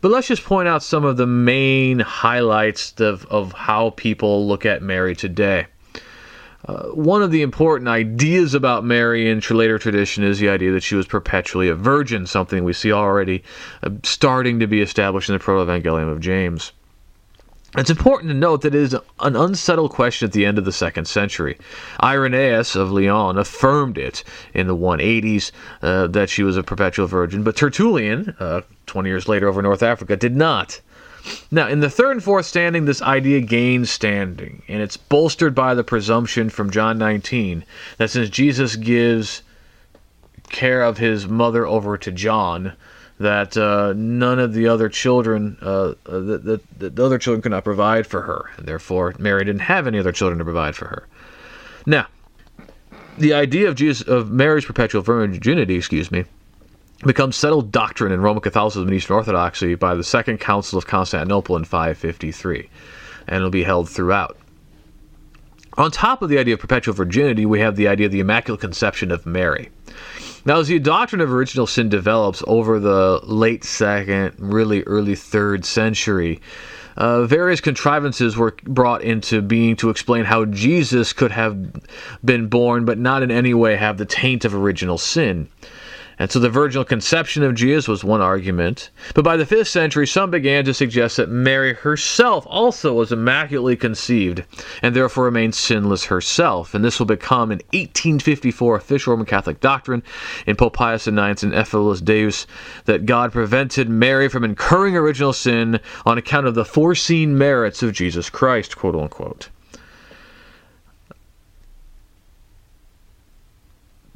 But 0.00 0.12
let's 0.12 0.28
just 0.28 0.44
point 0.44 0.66
out 0.66 0.82
some 0.82 1.04
of 1.04 1.18
the 1.18 1.26
main 1.26 1.98
highlights 1.98 2.98
of, 3.02 3.26
of 3.26 3.52
how 3.52 3.90
people 3.90 4.48
look 4.48 4.64
at 4.64 4.80
Mary 4.80 5.14
today. 5.14 5.66
Uh, 6.66 6.84
one 6.84 7.22
of 7.22 7.32
the 7.32 7.42
important 7.42 7.88
ideas 7.88 8.54
about 8.54 8.82
Mary 8.82 9.28
in 9.28 9.42
later 9.50 9.78
tradition 9.78 10.24
is 10.24 10.38
the 10.38 10.48
idea 10.48 10.72
that 10.72 10.82
she 10.82 10.94
was 10.94 11.06
perpetually 11.06 11.68
a 11.68 11.74
virgin, 11.74 12.26
something 12.26 12.64
we 12.64 12.72
see 12.72 12.92
already 12.92 13.44
uh, 13.82 13.90
starting 14.02 14.58
to 14.60 14.66
be 14.66 14.80
established 14.80 15.28
in 15.28 15.34
the 15.34 15.38
Proto-Evangelium 15.38 16.10
of 16.10 16.20
James. 16.20 16.72
It's 17.76 17.90
important 17.90 18.30
to 18.30 18.34
note 18.34 18.62
that 18.62 18.74
it 18.74 18.80
is 18.80 18.96
an 19.18 19.34
unsettled 19.34 19.90
question 19.90 20.26
at 20.26 20.32
the 20.32 20.46
end 20.46 20.58
of 20.58 20.64
the 20.64 20.70
second 20.70 21.06
century. 21.06 21.58
Irenaeus 22.00 22.76
of 22.76 22.92
Lyon 22.92 23.36
affirmed 23.36 23.98
it 23.98 24.22
in 24.52 24.68
the 24.68 24.76
180s 24.76 25.50
uh, 25.82 26.06
that 26.06 26.30
she 26.30 26.44
was 26.44 26.56
a 26.56 26.62
perpetual 26.62 27.08
virgin, 27.08 27.42
but 27.42 27.56
Tertullian, 27.56 28.36
uh, 28.38 28.60
20 28.86 29.08
years 29.08 29.26
later 29.26 29.48
over 29.48 29.60
North 29.60 29.82
Africa, 29.82 30.14
did 30.14 30.36
not. 30.36 30.80
Now, 31.50 31.66
in 31.66 31.80
the 31.80 31.90
third 31.90 32.12
and 32.12 32.22
fourth 32.22 32.46
standing, 32.46 32.84
this 32.84 33.02
idea 33.02 33.40
gains 33.40 33.90
standing, 33.90 34.62
and 34.68 34.80
it's 34.80 34.96
bolstered 34.96 35.54
by 35.54 35.74
the 35.74 35.82
presumption 35.82 36.50
from 36.50 36.70
John 36.70 36.96
19 36.98 37.64
that 37.96 38.10
since 38.10 38.28
Jesus 38.28 38.76
gives 38.76 39.42
care 40.50 40.82
of 40.82 40.98
his 40.98 41.26
mother 41.26 41.66
over 41.66 41.98
to 41.98 42.12
John, 42.12 42.74
that 43.24 43.56
uh, 43.56 43.94
none 43.96 44.38
of 44.38 44.52
the 44.52 44.68
other 44.68 44.88
children, 44.88 45.56
uh, 45.62 45.94
uh 46.06 46.20
the, 46.20 46.60
the, 46.78 46.90
the 46.90 47.04
other 47.04 47.18
children 47.18 47.40
could 47.40 47.52
not 47.52 47.64
provide 47.64 48.06
for 48.06 48.20
her, 48.20 48.50
and 48.58 48.66
therefore 48.66 49.14
Mary 49.18 49.44
didn't 49.44 49.62
have 49.62 49.86
any 49.86 49.98
other 49.98 50.12
children 50.12 50.38
to 50.38 50.44
provide 50.44 50.76
for 50.76 50.86
her. 50.86 51.08
Now, 51.86 52.06
the 53.16 53.32
idea 53.32 53.68
of 53.68 53.76
Jesus 53.76 54.06
of 54.06 54.30
Mary's 54.30 54.66
perpetual 54.66 55.00
virginity, 55.00 55.76
excuse 55.76 56.10
me, 56.10 56.26
becomes 57.06 57.36
settled 57.36 57.72
doctrine 57.72 58.12
in 58.12 58.20
Roman 58.20 58.42
Catholicism 58.42 58.88
and 58.88 58.96
Eastern 58.96 59.16
Orthodoxy 59.16 59.74
by 59.74 59.94
the 59.94 60.04
Second 60.04 60.38
Council 60.38 60.78
of 60.78 60.86
Constantinople 60.86 61.56
in 61.56 61.64
553, 61.64 62.68
and 63.26 63.36
it'll 63.36 63.50
be 63.50 63.64
held 63.64 63.88
throughout. 63.88 64.36
On 65.78 65.90
top 65.90 66.20
of 66.20 66.28
the 66.28 66.38
idea 66.38 66.54
of 66.54 66.60
perpetual 66.60 66.94
virginity, 66.94 67.46
we 67.46 67.60
have 67.60 67.76
the 67.76 67.88
idea 67.88 68.06
of 68.06 68.12
the 68.12 68.20
Immaculate 68.20 68.60
Conception 68.60 69.10
of 69.10 69.24
Mary. 69.24 69.70
Now, 70.46 70.58
as 70.58 70.68
the 70.68 70.78
doctrine 70.78 71.22
of 71.22 71.32
original 71.32 71.66
sin 71.66 71.88
develops 71.88 72.42
over 72.46 72.78
the 72.78 73.20
late 73.22 73.64
second, 73.64 74.34
really 74.38 74.82
early 74.82 75.14
third 75.14 75.64
century, 75.64 76.42
uh, 76.98 77.24
various 77.24 77.62
contrivances 77.62 78.36
were 78.36 78.54
brought 78.64 79.00
into 79.02 79.40
being 79.40 79.74
to 79.76 79.88
explain 79.88 80.26
how 80.26 80.44
Jesus 80.44 81.14
could 81.14 81.30
have 81.30 81.56
been 82.22 82.48
born, 82.48 82.84
but 82.84 82.98
not 82.98 83.22
in 83.22 83.30
any 83.30 83.54
way 83.54 83.76
have 83.76 83.96
the 83.96 84.04
taint 84.04 84.44
of 84.44 84.54
original 84.54 84.98
sin. 84.98 85.48
And 86.18 86.30
so 86.30 86.38
the 86.38 86.48
virginal 86.48 86.84
conception 86.84 87.42
of 87.42 87.54
Jesus 87.54 87.88
was 87.88 88.04
one 88.04 88.20
argument. 88.20 88.90
But 89.14 89.24
by 89.24 89.36
the 89.36 89.44
5th 89.44 89.66
century, 89.66 90.06
some 90.06 90.30
began 90.30 90.64
to 90.64 90.74
suggest 90.74 91.16
that 91.16 91.28
Mary 91.28 91.74
herself 91.74 92.46
also 92.48 92.92
was 92.92 93.12
immaculately 93.12 93.76
conceived 93.76 94.44
and 94.82 94.94
therefore 94.94 95.24
remained 95.24 95.54
sinless 95.54 96.04
herself. 96.04 96.74
And 96.74 96.84
this 96.84 96.98
will 96.98 97.06
become 97.06 97.50
in 97.50 97.58
1854 97.72 98.76
official 98.76 99.12
Roman 99.12 99.26
Catholic 99.26 99.60
doctrine 99.60 100.02
in 100.46 100.56
Pope 100.56 100.74
Pius 100.74 101.06
IX's 101.06 101.44
Ineffabilis 101.44 102.04
Deus 102.04 102.46
that 102.84 103.06
God 103.06 103.32
prevented 103.32 103.88
Mary 103.88 104.28
from 104.28 104.44
incurring 104.44 104.96
original 104.96 105.32
sin 105.32 105.80
on 106.06 106.18
account 106.18 106.46
of 106.46 106.54
the 106.54 106.64
foreseen 106.64 107.36
merits 107.36 107.82
of 107.82 107.92
Jesus 107.92 108.30
Christ, 108.30 108.76
quote 108.76 108.94
unquote. 108.94 109.48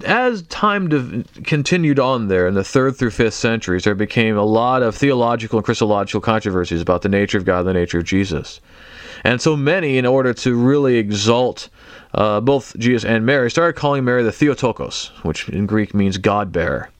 As 0.05 0.43
time 0.43 0.89
de- 0.89 1.25
continued 1.43 1.99
on 1.99 2.29
there 2.29 2.47
in 2.47 2.55
the 2.55 2.65
third 2.65 2.97
through 2.97 3.11
fifth 3.11 3.35
centuries, 3.35 3.85
there 3.85 3.95
became 3.95 4.37
a 4.37 4.45
lot 4.45 4.83
of 4.83 4.95
theological 4.95 5.59
and 5.59 5.65
Christological 5.65 6.21
controversies 6.21 6.81
about 6.81 7.03
the 7.03 7.09
nature 7.09 7.39
of 7.39 7.45
God 7.45 7.61
and 7.61 7.69
the 7.69 7.73
nature 7.75 7.99
of 7.99 8.05
Jesus. 8.05 8.61
And 9.25 9.41
so 9.41 9.57
many, 9.57 9.99
in 9.99 10.07
order 10.07 10.33
to 10.35 10.55
really 10.55 10.97
exalt 10.97 11.69
uh, 12.15 12.41
both 12.41 12.77
Jesus 12.79 13.05
and 13.05 13.27
Mary, 13.27 13.51
started 13.51 13.75
calling 13.75 14.05
Mary 14.05 14.23
the 14.23 14.33
Theotokos, 14.33 15.11
which 15.23 15.49
in 15.49 15.67
Greek 15.67 15.95
means 15.95 16.19
God 16.19 16.53
bearer. 16.53 16.91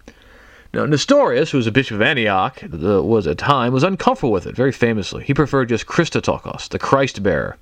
Now, 0.79 0.87
Nestorius, 0.87 1.51
who 1.51 1.57
was 1.59 1.67
a 1.67 1.73
bishop 1.73 1.97
of 1.97 2.03
Antioch, 2.03 2.63
uh, 2.63 3.03
was 3.03 3.27
at 3.27 3.37
time, 3.37 3.73
was 3.73 3.83
uncomfortable 3.83 4.31
with 4.31 4.47
it, 4.47 4.55
very 4.55 4.71
famously. 4.71 5.25
He 5.25 5.35
preferred 5.35 5.71
just 5.71 5.87
Christotokos, 5.87 6.69
the 6.69 6.79
Christ 6.79 7.21
bearer. 7.21 7.57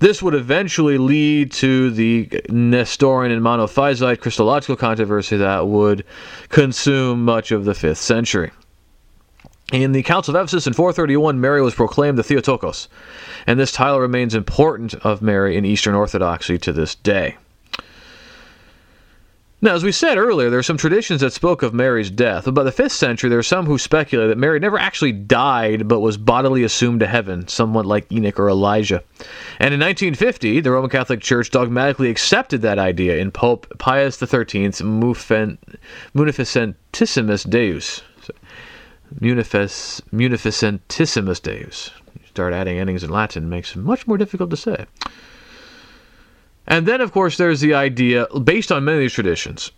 This 0.00 0.20
would 0.24 0.34
eventually 0.34 0.98
lead 0.98 1.52
to 1.52 1.92
the 1.92 2.28
Nestorian 2.48 3.30
and 3.30 3.44
Monophysite 3.44 4.18
Christological 4.18 4.74
controversy 4.74 5.36
that 5.36 5.68
would 5.68 6.04
consume 6.48 7.24
much 7.24 7.52
of 7.52 7.64
the 7.64 7.74
5th 7.74 7.98
century. 7.98 8.50
In 9.72 9.92
the 9.92 10.02
Council 10.02 10.34
of 10.34 10.42
Ephesus 10.42 10.66
in 10.66 10.72
431, 10.72 11.40
Mary 11.40 11.62
was 11.62 11.76
proclaimed 11.76 12.18
the 12.18 12.24
Theotokos, 12.24 12.88
and 13.46 13.60
this 13.60 13.70
title 13.70 14.00
remains 14.00 14.34
important 14.34 14.94
of 14.96 15.22
Mary 15.22 15.56
in 15.56 15.64
Eastern 15.64 15.94
Orthodoxy 15.94 16.58
to 16.58 16.72
this 16.72 16.96
day. 16.96 17.36
Now, 19.60 19.74
as 19.74 19.82
we 19.82 19.90
said 19.90 20.18
earlier, 20.18 20.50
there 20.50 20.58
are 20.60 20.62
some 20.62 20.76
traditions 20.76 21.20
that 21.20 21.32
spoke 21.32 21.64
of 21.64 21.74
Mary's 21.74 22.10
death, 22.10 22.44
but 22.44 22.54
by 22.54 22.62
the 22.62 22.70
5th 22.70 22.92
century, 22.92 23.28
there 23.28 23.40
are 23.40 23.42
some 23.42 23.66
who 23.66 23.76
speculate 23.76 24.28
that 24.28 24.38
Mary 24.38 24.60
never 24.60 24.78
actually 24.78 25.10
died 25.10 25.88
but 25.88 25.98
was 25.98 26.16
bodily 26.16 26.62
assumed 26.62 27.00
to 27.00 27.08
heaven, 27.08 27.48
somewhat 27.48 27.84
like 27.84 28.12
Enoch 28.12 28.38
or 28.38 28.48
Elijah. 28.48 29.02
And 29.58 29.74
in 29.74 29.80
1950, 29.80 30.60
the 30.60 30.70
Roman 30.70 30.90
Catholic 30.90 31.20
Church 31.20 31.50
dogmatically 31.50 32.08
accepted 32.08 32.62
that 32.62 32.78
idea 32.78 33.16
in 33.16 33.32
Pope 33.32 33.66
Pius 33.80 34.16
XIII's 34.16 34.80
Munificentissimus 34.80 37.50
Deus. 37.50 38.02
Munific- 39.20 40.02
Munificentissimus 40.12 41.42
Deus. 41.42 41.90
You 42.14 42.26
start 42.28 42.52
adding 42.52 42.78
endings 42.78 43.02
in 43.02 43.10
Latin, 43.10 43.48
makes 43.48 43.74
it 43.74 43.80
much 43.80 44.06
more 44.06 44.18
difficult 44.18 44.50
to 44.50 44.56
say. 44.56 44.86
And 46.68 46.86
then, 46.86 47.00
of 47.00 47.12
course, 47.12 47.38
there's 47.38 47.60
the 47.60 47.72
idea, 47.72 48.26
based 48.44 48.70
on 48.70 48.84
many 48.84 48.98
of 48.98 49.00
these 49.00 49.14
traditions, 49.14 49.72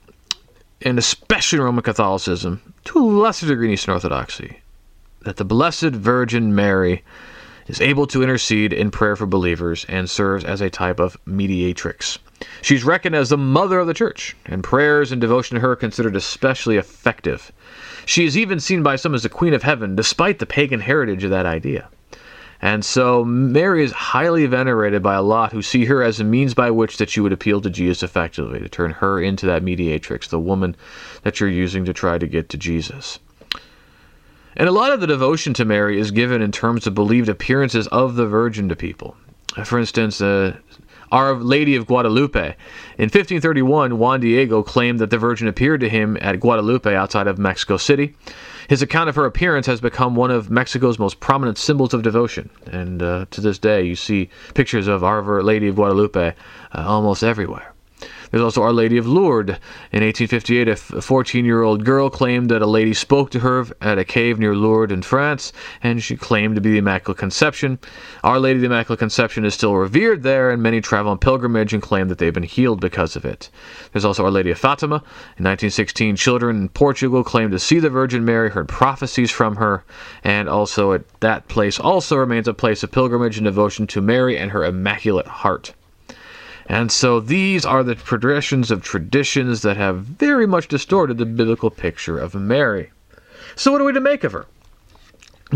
and 0.83 0.98
especially 0.98 1.61
Roman 1.61 1.85
Catholicism, 1.85 2.74
to 2.87 2.98
a 2.98 3.07
lesser 3.07 3.46
degree 3.46 3.68
in 3.68 3.74
Eastern 3.74 3.94
Orthodoxy, 3.94 4.59
that 5.20 5.37
the 5.37 5.44
Blessed 5.44 5.92
Virgin 5.92 6.53
Mary 6.53 7.05
is 7.68 7.81
able 7.81 8.09
to 8.09 8.24
intercede 8.24 8.72
in 8.72 8.90
prayer 8.90 9.14
for 9.14 9.26
believers 9.26 9.87
and 9.88 10.11
serves 10.11 10.44
as 10.44 10.61
a 10.61 10.68
type 10.68 10.98
of 10.98 11.16
mediatrix. 11.26 12.18
She's 12.61 12.83
reckoned 12.83 13.14
as 13.14 13.29
the 13.29 13.38
mother 13.38 13.79
of 13.79 13.87
the 13.87 13.94
church, 13.94 14.37
and 14.44 14.64
prayers 14.64 15.12
and 15.12 15.20
devotion 15.20 15.55
to 15.55 15.61
her 15.61 15.72
are 15.72 15.76
considered 15.76 16.16
especially 16.16 16.76
effective. 16.76 17.53
She 18.05 18.26
is 18.26 18.37
even 18.37 18.59
seen 18.59 18.83
by 18.83 18.96
some 18.96 19.14
as 19.14 19.22
the 19.22 19.29
Queen 19.29 19.55
of 19.55 19.62
Heaven, 19.62 19.94
despite 19.94 20.40
the 20.40 20.46
pagan 20.46 20.81
heritage 20.81 21.22
of 21.22 21.31
that 21.31 21.46
idea. 21.46 21.88
And 22.62 22.85
so 22.85 23.25
Mary 23.25 23.83
is 23.83 23.92
highly 23.92 24.44
venerated 24.46 25.03
by 25.03 25.14
a 25.14 25.23
lot 25.23 25.53
who 25.53 25.62
see 25.62 25.87
her 25.87 26.03
as 26.03 26.20
a 26.20 26.25
means 26.25 26.53
by 26.53 26.70
which 26.70 26.99
that 26.99 27.16
you 27.16 27.23
would 27.23 27.33
appeal 27.33 27.61
to 27.62 27.70
Jesus 27.70 28.03
effectively, 28.03 28.61
to 28.61 28.68
turn 28.68 28.90
her 28.92 29.20
into 29.20 29.46
that 29.46 29.62
mediatrix, 29.62 30.29
the 30.29 30.38
woman 30.38 30.77
that 31.23 31.40
you're 31.40 31.49
using 31.49 31.85
to 31.87 31.94
try 31.94 32.18
to 32.18 32.27
get 32.27 32.51
to 32.51 32.59
Jesus. 32.59 33.18
And 34.57 34.68
a 34.68 34.73
lot 34.73 34.92
of 34.92 35.01
the 35.01 35.07
devotion 35.07 35.55
to 35.55 35.64
Mary 35.64 35.99
is 35.99 36.11
given 36.11 36.42
in 36.42 36.53
terms 36.53 36.87
of 36.87 36.94
believed 36.94 37.29
appearances 37.29 37.87
of 37.88 38.16
the 38.16 38.27
Virgin 38.27 38.68
to 38.68 38.77
people. 38.77 39.16
For 39.64 39.79
instance, 39.79 40.20
uh, 40.20 40.57
Our 41.11 41.35
Lady 41.35 41.77
of 41.77 41.87
Guadalupe. 41.87 42.55
In 42.99 43.05
1531, 43.05 43.99
Juan 43.99 44.20
Diego 44.20 44.62
claimed 44.62 44.99
that 45.01 45.11
the 45.11 45.18
Virgin 45.18 45.49
appeared 45.49 45.81
to 45.81 45.88
him 45.88 46.16
at 46.20 46.38
Guadalupe 46.40 46.94
outside 46.94 47.27
of 47.27 47.38
Mexico 47.38 47.77
City. 47.77 48.14
His 48.68 48.83
account 48.83 49.09
of 49.09 49.16
her 49.16 49.25
appearance 49.25 49.66
has 49.66 49.81
become 49.81 50.14
one 50.14 50.31
of 50.31 50.51
Mexico's 50.51 50.99
most 50.99 51.18
prominent 51.18 51.59
symbols 51.59 51.92
of 51.92 52.03
devotion, 52.03 52.51
and 52.66 53.03
uh, 53.03 53.27
to 53.33 53.40
this 53.40 53.59
day, 53.59 53.83
you 53.83 53.96
see 53.96 54.31
pictures 54.55 54.87
of 54.87 55.03
Our 55.03 55.42
Lady 55.42 55.66
of 55.68 55.75
Guadalupe 55.75 56.29
uh, 56.29 56.33
almost 56.73 57.25
everywhere. 57.25 57.75
There's 58.31 58.43
also 58.43 58.62
Our 58.62 58.73
Lady 58.73 58.97
of 58.97 59.07
Lourdes. 59.07 59.59
In 59.93 60.05
1858, 60.05 60.69
a 60.69 60.77
14 60.77 61.45
year 61.45 61.62
old 61.62 61.85
girl 61.85 62.11
claimed 62.11 62.51
that 62.51 62.62
a 62.62 62.66
lady 62.66 62.95
spoke 62.95 63.31
to 63.31 63.40
her 63.40 63.66
at 63.81 63.99
a 63.99 64.05
cave 64.05 64.38
near 64.38 64.55
Lourdes 64.55 64.93
in 64.93 65.03
France, 65.03 65.53
and 65.83 66.03
she 66.03 66.16
claimed 66.16 66.55
to 66.55 66.61
be 66.61 66.71
the 66.71 66.79
Immaculate 66.79 67.19
Conception. 67.19 67.79
Our 68.23 68.38
Lady 68.38 68.59
of 68.59 68.61
the 68.61 68.66
Immaculate 68.66 69.01
Conception 69.01 69.45
is 69.45 69.55
still 69.55 69.75
revered 69.75 70.23
there, 70.23 70.51
and 70.51 70.62
many 70.62 70.81
travel 70.81 71.11
on 71.11 71.19
pilgrimage 71.19 71.75
and 71.75 71.83
claim 71.83 72.09
that 72.09 72.19
they've 72.19 72.33
been 72.33 72.43
healed 72.45 72.81
because 72.81 73.16
of 73.16 73.25
it. 73.25 73.51
There's 73.93 74.05
also 74.05 74.25
Our 74.25 74.31
Lady 74.31 74.51
of 74.51 74.59
Fatima. 74.59 74.97
In 75.37 75.45
1916, 75.45 76.16
children 76.16 76.57
in 76.57 76.69
Portugal 76.69 77.25
claimed 77.25 77.53
to 77.53 77.59
see 77.59 77.81
the 77.81 77.90
Virgin 77.90 78.25
Mary, 78.25 78.51
heard 78.51 78.69
prophecies 78.69 79.31
from 79.31 79.57
her, 79.57 79.85
and 80.23 80.49
also 80.49 80.93
at 80.93 81.03
that 81.21 81.49
place 81.49 81.81
also 81.81 82.16
remains 82.16 82.47
a 82.47 82.55
place 82.55 82.83
of 82.83 82.93
pilgrimage 82.93 83.38
and 83.38 83.45
devotion 83.45 83.87
to 83.88 84.01
Mary 84.01 84.38
and 84.38 84.53
her 84.53 84.64
Immaculate 84.64 85.27
Heart. 85.27 85.75
And 86.70 86.92
so 86.92 87.18
these 87.18 87.66
are 87.66 87.83
the 87.83 87.96
progressions 87.96 88.70
of 88.70 88.80
traditions 88.80 89.62
that 89.62 89.76
have 89.76 90.04
very 90.04 90.46
much 90.46 90.68
distorted 90.68 91.18
the 91.18 91.26
biblical 91.26 91.68
picture 91.68 92.16
of 92.16 92.37
Mary. 92.37 92.92
So, 93.56 93.72
what 93.72 93.80
are 93.80 93.85
we 93.85 93.92
to 93.92 94.00
make 94.00 94.22
of 94.22 94.30
her? 94.30 94.46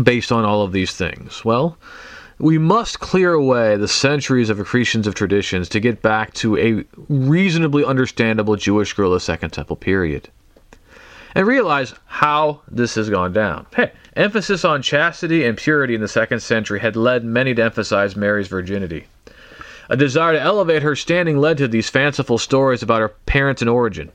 Based 0.03 0.33
on 0.33 0.43
all 0.43 0.63
of 0.63 0.73
these 0.73 0.91
things? 0.91 1.45
Well, 1.45 1.77
we 2.37 2.57
must 2.57 2.99
clear 2.99 3.31
away 3.31 3.77
the 3.77 3.87
centuries 3.87 4.49
of 4.49 4.59
accretions 4.59 5.07
of 5.07 5.15
traditions 5.15 5.69
to 5.69 5.79
get 5.79 6.01
back 6.01 6.33
to 6.33 6.57
a 6.57 6.83
reasonably 7.07 7.85
understandable 7.85 8.57
Jewish 8.57 8.91
girl 8.91 9.13
of 9.13 9.23
Second 9.23 9.51
Temple 9.51 9.77
period. 9.77 10.27
And 11.33 11.47
realize 11.47 11.93
how 12.07 12.59
this 12.67 12.95
has 12.95 13.09
gone 13.09 13.31
down. 13.31 13.67
Hey, 13.73 13.93
emphasis 14.17 14.65
on 14.65 14.81
chastity 14.81 15.45
and 15.45 15.55
purity 15.55 15.95
in 15.95 16.01
the 16.01 16.09
second 16.09 16.41
century 16.41 16.81
had 16.81 16.97
led 16.97 17.23
many 17.23 17.55
to 17.55 17.63
emphasize 17.63 18.17
Mary's 18.17 18.49
virginity. 18.49 19.05
A 19.89 19.97
desire 19.97 20.33
to 20.33 20.41
elevate 20.41 20.81
her 20.81 20.95
standing 20.95 21.37
led 21.37 21.57
to 21.57 21.67
these 21.67 21.89
fanciful 21.89 22.37
stories 22.37 22.81
about 22.81 23.01
her 23.01 23.09
parents 23.09 23.61
and 23.61 23.69
origin. 23.69 24.11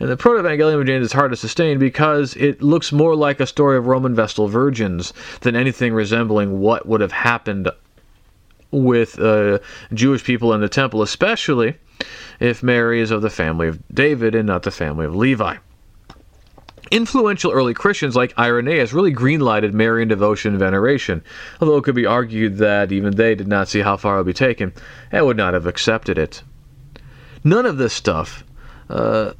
And 0.00 0.08
the 0.08 0.16
Proto-Evangelium 0.16 0.80
of 0.80 0.86
James 0.86 1.06
is 1.06 1.12
hard 1.12 1.30
to 1.30 1.36
sustain 1.36 1.78
because 1.78 2.34
it 2.36 2.62
looks 2.62 2.92
more 2.92 3.14
like 3.14 3.40
a 3.40 3.46
story 3.46 3.76
of 3.76 3.86
Roman 3.86 4.14
Vestal 4.14 4.48
virgins 4.48 5.12
than 5.42 5.54
anything 5.54 5.94
resembling 5.94 6.58
what 6.58 6.86
would 6.86 7.00
have 7.00 7.12
happened 7.12 7.70
with 8.70 9.20
uh, 9.20 9.60
Jewish 9.92 10.24
people 10.24 10.52
in 10.52 10.60
the 10.60 10.68
temple, 10.68 11.00
especially 11.02 11.76
if 12.40 12.62
Mary 12.62 13.00
is 13.00 13.12
of 13.12 13.22
the 13.22 13.30
family 13.30 13.68
of 13.68 13.78
David 13.88 14.34
and 14.34 14.46
not 14.48 14.64
the 14.64 14.72
family 14.72 15.06
of 15.06 15.14
Levi. 15.14 15.56
Influential 16.94 17.50
early 17.50 17.74
Christians 17.74 18.14
like 18.14 18.38
Irenaeus 18.38 18.92
really 18.92 19.12
greenlighted 19.12 19.72
Marian 19.72 20.06
devotion 20.06 20.52
and 20.52 20.60
veneration, 20.60 21.24
although 21.60 21.76
it 21.76 21.82
could 21.82 21.96
be 21.96 22.06
argued 22.06 22.58
that 22.58 22.92
even 22.92 23.16
they 23.16 23.34
did 23.34 23.48
not 23.48 23.66
see 23.66 23.80
how 23.80 23.96
far 23.96 24.14
it 24.14 24.18
would 24.18 24.26
be 24.26 24.32
taken 24.32 24.72
and 25.10 25.26
would 25.26 25.36
not 25.36 25.54
have 25.54 25.66
accepted 25.66 26.18
it. 26.18 26.44
None 27.42 27.66
of 27.66 27.78
this 27.78 27.92
stuff 27.92 28.44
uh, 28.88 29.32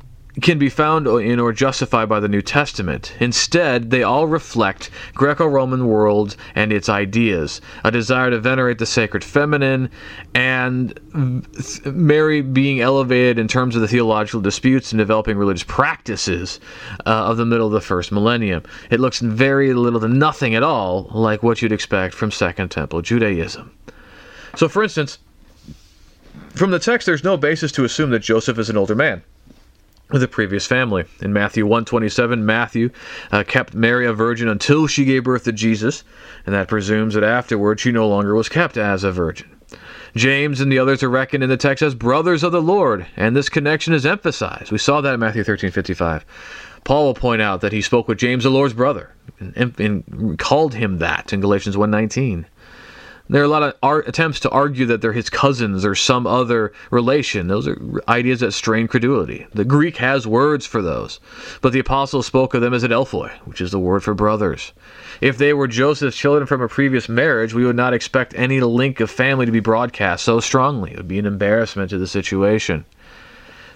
can 0.42 0.59
be 0.59 0.68
found 0.68 1.07
in 1.07 1.38
or 1.38 1.53
justified 1.53 2.09
by 2.09 2.18
the 2.18 2.29
New 2.29 2.42
Testament. 2.42 3.14
Instead, 3.20 3.90
they 3.90 4.03
all 4.03 4.27
reflect 4.27 4.90
Greco 5.14 5.47
Roman 5.47 5.87
world 5.87 6.37
and 6.57 6.73
its 6.73 6.88
ideas, 6.88 7.61
a 7.85 7.90
desire 7.90 8.31
to 8.31 8.40
venerate 8.40 8.79
the 8.79 8.87
sacred 8.87 9.23
feminine, 9.23 9.88
and 10.35 10.99
Mary 11.85 12.40
being 12.40 12.81
elevated 12.81 13.38
in 13.38 13.47
terms 13.47 13.77
of 13.77 13.83
the 13.83 13.88
theological 13.88 14.40
disputes 14.40 14.90
and 14.90 14.99
developing 14.99 15.37
religious 15.37 15.62
practices 15.62 16.59
uh, 17.07 17.11
of 17.11 17.37
the 17.37 17.47
middle 17.47 17.66
of 17.66 17.73
the 17.73 17.81
first 17.81 18.11
millennium. 18.11 18.62
It 18.90 18.99
looks 18.99 19.20
very 19.20 19.73
little 19.73 20.01
to 20.01 20.09
nothing 20.09 20.57
at 20.57 20.64
all 20.64 21.11
like 21.12 21.44
what 21.44 21.62
you'd 21.62 21.73
expect 21.73 22.12
from 22.14 22.33
Second 22.33 22.70
Temple 22.70 23.03
Judaism. 23.03 23.70
So, 24.57 24.68
for 24.68 24.83
instance, 24.83 25.18
from 26.55 26.73
the 26.73 26.79
text, 26.81 27.07
there's 27.07 27.25
no 27.25 27.37
basis 27.37 27.70
to 27.73 27.85
assume 27.85 28.11
that 28.11 28.20
Joseph 28.20 28.59
is 28.59 28.68
an 28.68 28.77
older 28.77 28.97
man 28.97 29.23
a 30.12 30.28
previous 30.28 30.66
family. 30.66 31.04
In 31.20 31.32
Matthew 31.32 31.64
127, 31.64 32.44
Matthew 32.44 32.90
uh, 33.32 33.42
kept 33.44 33.74
Mary 33.74 34.06
a 34.06 34.12
virgin 34.12 34.48
until 34.48 34.86
she 34.86 35.04
gave 35.04 35.24
birth 35.24 35.44
to 35.44 35.52
Jesus, 35.52 36.04
and 36.46 36.54
that 36.54 36.68
presumes 36.68 37.14
that 37.14 37.24
afterward 37.24 37.80
she 37.80 37.92
no 37.92 38.08
longer 38.08 38.34
was 38.34 38.48
kept 38.48 38.76
as 38.76 39.04
a 39.04 39.12
virgin. 39.12 39.50
James 40.14 40.60
and 40.60 40.70
the 40.70 40.78
others 40.78 41.02
are 41.02 41.10
reckoned 41.10 41.42
in 41.42 41.50
the 41.50 41.56
text 41.56 41.82
as 41.82 41.94
brothers 41.94 42.44
of 42.44 42.52
the 42.52 42.62
Lord, 42.62 43.06
and 43.16 43.34
this 43.34 43.48
connection 43.48 43.92
is 43.92 44.06
emphasized. 44.06 44.70
We 44.70 44.78
saw 44.78 45.00
that 45.00 45.14
in 45.14 45.20
Matthew 45.20 45.42
13:55. 45.42 46.24
Paul 46.84 47.06
will 47.06 47.14
point 47.14 47.42
out 47.42 47.62
that 47.62 47.72
he 47.72 47.80
spoke 47.80 48.06
with 48.06 48.18
James, 48.18 48.44
the 48.44 48.50
Lord's 48.50 48.74
brother, 48.74 49.10
and, 49.40 49.80
and 49.80 50.38
called 50.38 50.74
him 50.74 50.98
that 50.98 51.32
in 51.32 51.40
Galatians 51.40 51.76
1:19. 51.76 52.44
There 53.26 53.40
are 53.40 53.46
a 53.46 53.48
lot 53.48 53.62
of 53.62 53.74
art, 53.82 54.06
attempts 54.06 54.38
to 54.40 54.50
argue 54.50 54.84
that 54.84 55.00
they're 55.00 55.14
his 55.14 55.30
cousins 55.30 55.82
or 55.82 55.94
some 55.94 56.26
other 56.26 56.74
relation. 56.90 57.46
Those 57.46 57.66
are 57.66 57.80
ideas 58.06 58.40
that 58.40 58.52
strain 58.52 58.87
credulity. 58.87 59.46
The 59.54 59.64
Greek 59.64 59.96
has 59.96 60.26
words 60.26 60.66
for 60.66 60.82
those, 60.82 61.20
but 61.62 61.72
the 61.72 61.78
apostles 61.78 62.26
spoke 62.26 62.52
of 62.52 62.60
them 62.60 62.74
as 62.74 62.84
adelphoi, 62.84 63.30
which 63.46 63.62
is 63.62 63.70
the 63.70 63.80
word 63.80 64.04
for 64.04 64.12
brothers. 64.12 64.74
If 65.22 65.38
they 65.38 65.54
were 65.54 65.66
Joseph's 65.66 66.18
children 66.18 66.46
from 66.46 66.60
a 66.60 66.68
previous 66.68 67.08
marriage, 67.08 67.54
we 67.54 67.64
would 67.64 67.76
not 67.76 67.94
expect 67.94 68.34
any 68.37 68.60
link 68.60 69.00
of 69.00 69.10
family 69.10 69.46
to 69.46 69.52
be 69.52 69.60
broadcast 69.60 70.22
so 70.22 70.38
strongly. 70.38 70.90
It 70.90 70.98
would 70.98 71.08
be 71.08 71.18
an 71.18 71.24
embarrassment 71.24 71.88
to 71.90 71.98
the 71.98 72.06
situation. 72.06 72.84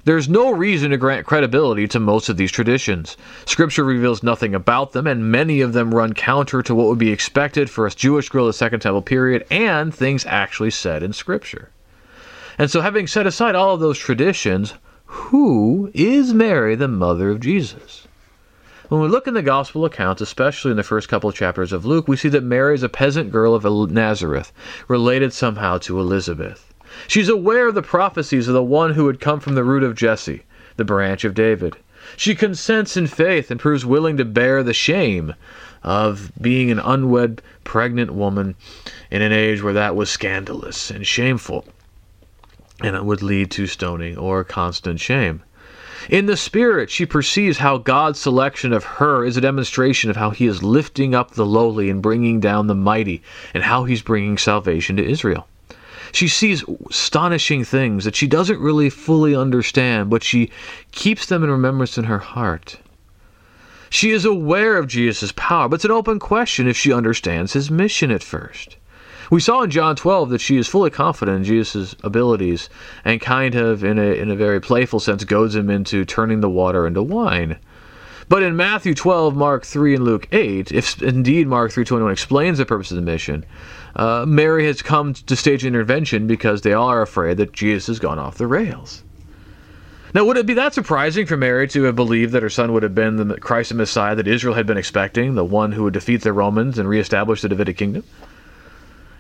There's 0.09 0.27
no 0.27 0.51
reason 0.51 0.91
to 0.93 0.97
grant 0.97 1.27
credibility 1.27 1.87
to 1.89 2.01
most 2.01 2.31
of 2.31 2.39
these 2.39 2.51
traditions. 2.51 3.19
Scripture 3.45 3.85
reveals 3.85 4.23
nothing 4.23 4.55
about 4.55 4.93
them, 4.93 5.07
and 5.07 5.31
many 5.31 5.61
of 5.61 5.75
them 5.75 5.95
run 5.95 6.15
counter 6.15 6.63
to 6.63 6.75
what 6.75 6.87
would 6.87 6.99
be 6.99 7.13
expected 7.13 7.69
for 7.69 7.87
a 7.87 7.91
Jewish 7.91 8.31
girl 8.31 8.45
of 8.45 8.49
the 8.49 8.53
Second 8.55 8.81
Temple 8.81 9.03
period 9.03 9.45
and 9.51 9.95
things 9.95 10.25
actually 10.25 10.71
said 10.71 11.03
in 11.03 11.13
Scripture. 11.13 11.69
And 12.57 12.71
so, 12.71 12.81
having 12.81 13.07
set 13.07 13.27
aside 13.27 13.55
all 13.55 13.75
of 13.75 13.81
those 13.81 13.99
traditions, 13.99 14.73
who 15.05 15.91
is 15.93 16.33
Mary, 16.33 16.75
the 16.75 16.89
mother 16.89 17.29
of 17.29 17.41
Jesus? 17.41 18.09
When 18.89 19.03
we 19.03 19.09
look 19.09 19.27
in 19.27 19.35
the 19.35 19.43
gospel 19.43 19.85
accounts, 19.85 20.23
especially 20.23 20.71
in 20.71 20.79
the 20.79 20.83
first 20.83 21.11
couple 21.11 21.29
of 21.29 21.37
chapters 21.37 21.71
of 21.71 21.85
Luke, 21.85 22.09
we 22.09 22.17
see 22.17 22.31
that 22.31 22.43
Mary 22.43 22.75
is 22.75 22.83
a 22.83 22.89
peasant 22.89 23.31
girl 23.31 23.55
of 23.55 23.91
Nazareth, 23.91 24.55
related 24.89 25.35
somehow 25.35 25.77
to 25.77 26.01
Elizabeth. 26.01 26.73
She's 27.07 27.29
aware 27.29 27.69
of 27.69 27.75
the 27.75 27.83
prophecies 27.83 28.49
of 28.49 28.55
the 28.55 28.63
one 28.63 28.95
who 28.95 29.05
would 29.05 29.21
come 29.21 29.41
from 29.41 29.55
the 29.55 29.65
root 29.65 29.83
of 29.83 29.95
Jesse, 29.95 30.43
the 30.77 30.85
branch 30.85 31.25
of 31.25 31.35
David. 31.35 31.77
She 32.17 32.35
consents 32.35 32.97
in 32.97 33.07
faith 33.07 33.51
and 33.51 33.61
proves 33.61 33.85
willing 33.85 34.17
to 34.17 34.25
bear 34.25 34.63
the 34.63 34.75
shame 34.75 35.35
of 35.83 36.33
being 36.41 36.71
an 36.71 36.79
unwed 36.79 37.43
pregnant 37.65 38.13
woman 38.13 38.55
in 39.11 39.23
an 39.23 39.33
age 39.33 39.63
where 39.63 39.75
that 39.75 39.95
was 39.95 40.11
scandalous 40.11 40.91
and 40.91 41.07
shameful, 41.07 41.67
and 42.83 42.97
it 42.97 43.05
would 43.05 43.23
lead 43.23 43.51
to 43.53 43.67
stoning 43.67 44.17
or 44.17 44.43
constant 44.43 45.01
shame. 45.01 45.43
In 46.09 46.27
the 46.27 46.37
Spirit, 46.37 46.91
she 46.91 47.05
perceives 47.05 47.59
how 47.59 47.79
God's 47.79 48.21
selection 48.21 48.73
of 48.73 48.85
her 48.85 49.25
is 49.25 49.37
a 49.37 49.41
demonstration 49.41 50.11
of 50.11 50.17
how 50.17 50.31
He 50.31 50.47
is 50.47 50.63
lifting 50.63 51.15
up 51.15 51.33
the 51.33 51.47
lowly 51.47 51.91
and 51.91 52.01
bringing 52.01 52.41
down 52.41 52.67
the 52.67 52.75
mighty, 52.75 53.23
and 53.53 53.65
how 53.65 53.85
He's 53.85 54.03
bringing 54.03 54.39
salvation 54.39 54.97
to 54.97 55.05
Israel. 55.05 55.47
She 56.13 56.29
sees 56.29 56.65
astonishing 56.89 57.65
things 57.65 58.05
that 58.05 58.17
she 58.17 58.27
doesn't 58.27 58.61
really 58.61 58.91
fully 58.91 59.35
understand, 59.35 60.11
but 60.11 60.23
she 60.23 60.51
keeps 60.93 61.27
them 61.27 61.45
in 61.45 61.51
remembrance 61.51 61.99
in 61.99 62.05
her 62.05 62.19
heart. 62.19 62.79
She 63.91 64.11
is 64.11 64.25
aware 64.25 64.77
of 64.77 64.87
Jesus' 64.87 65.33
power, 65.35 65.69
but 65.69 65.77
it's 65.77 65.85
an 65.85 65.91
open 65.91 66.19
question 66.19 66.69
if 66.69 66.77
she 66.77 66.93
understands 66.93 67.55
his 67.55 67.71
mission 67.71 68.11
at 68.11 68.23
first. 68.23 68.77
We 69.31 69.41
saw 69.41 69.63
in 69.63 69.71
John 69.71 69.97
12 69.97 70.31
that 70.31 70.41
she 70.41 70.57
is 70.57 70.69
fully 70.69 70.91
confident 70.91 71.39
in 71.39 71.45
Jesus' 71.45 71.95
abilities 72.03 72.71
and 73.05 73.21
kind 73.21 73.55
of, 73.55 73.85
in 73.85 73.99
a, 73.99 74.19
in 74.19 74.31
a 74.31 74.37
very 74.37 74.61
playful 74.61 75.01
sense, 75.01 75.25
goads 75.25 75.55
him 75.55 75.69
into 75.69 76.05
turning 76.05 76.41
the 76.41 76.49
water 76.49 76.87
into 76.87 77.03
wine. 77.03 77.59
But 78.29 78.43
in 78.43 78.57
Matthew 78.57 78.95
12, 78.95 79.35
Mark 79.35 79.65
3, 79.65 79.95
and 79.95 80.05
Luke 80.05 80.29
8, 80.33 80.71
if 80.71 81.03
indeed 81.03 81.47
Mark 81.47 81.73
3.21 81.73 82.13
explains 82.13 82.59
the 82.59 82.67
purpose 82.67 82.91
of 82.91 82.97
the 82.97 83.03
mission, 83.03 83.47
uh, 83.97 84.27
Mary 84.29 84.67
has 84.67 84.83
come 84.83 85.15
to 85.15 85.35
stage 85.35 85.65
intervention 85.65 86.27
because 86.27 86.61
they 86.61 86.75
all 86.75 86.89
are 86.89 87.01
afraid 87.01 87.39
that 87.39 87.53
Jesus 87.53 87.87
has 87.87 87.99
gone 87.99 88.19
off 88.19 88.37
the 88.37 88.47
rails. 88.47 89.03
Now, 90.15 90.25
would 90.25 90.37
it 90.37 90.47
be 90.47 90.55
that 90.55 90.75
surprising 90.75 91.27
for 91.27 91.37
Mary 91.37 91.69
to 91.69 91.83
have 91.85 91.97
believed 91.97 92.33
that 92.33 92.43
her 92.43 92.51
son 92.51 92.73
would 92.73 92.83
have 92.83 92.95
been 92.95 93.17
the 93.17 93.39
Christ 93.41 93.71
and 93.71 93.79
Messiah 93.79 94.15
that 94.15 94.29
Israel 94.29 94.55
had 94.55 94.67
been 94.67 94.79
expecting, 94.79 95.35
the 95.35 95.45
one 95.45 95.73
who 95.73 95.85
would 95.85 95.95
defeat 95.95 96.23
the 96.23 96.33
Romans 96.33 96.79
and 96.79 96.89
reestablish 96.89 97.43
the 97.43 97.49
Davidic 97.49 97.77
kingdom? 97.77 98.05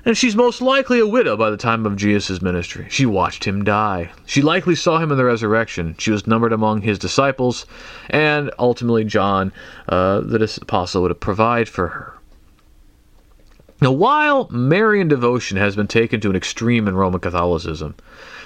And 0.08 0.16
she's 0.16 0.34
most 0.34 0.62
likely 0.62 1.00
a 1.00 1.06
widow 1.06 1.36
by 1.36 1.50
the 1.50 1.58
time 1.58 1.84
of 1.84 1.96
Jesus' 1.96 2.40
ministry. 2.40 2.86
She 2.88 3.04
watched 3.04 3.44
him 3.44 3.62
die. 3.62 4.10
She 4.24 4.40
likely 4.40 4.74
saw 4.74 4.96
him 5.00 5.12
in 5.12 5.18
the 5.18 5.24
resurrection. 5.26 5.96
She 5.98 6.10
was 6.10 6.26
numbered 6.26 6.54
among 6.54 6.80
his 6.80 6.98
disciples, 6.98 7.66
and 8.08 8.50
ultimately 8.58 9.04
John, 9.04 9.52
uh, 9.86 10.20
the 10.20 10.58
apostle, 10.62 11.02
would 11.02 11.20
provide 11.20 11.68
for 11.68 11.88
her. 11.88 12.14
Now, 13.82 13.92
while 13.92 14.48
Marian 14.48 15.08
devotion 15.08 15.58
has 15.58 15.76
been 15.76 15.86
taken 15.86 16.22
to 16.22 16.30
an 16.30 16.36
extreme 16.36 16.88
in 16.88 16.96
Roman 16.96 17.20
Catholicism, 17.20 17.94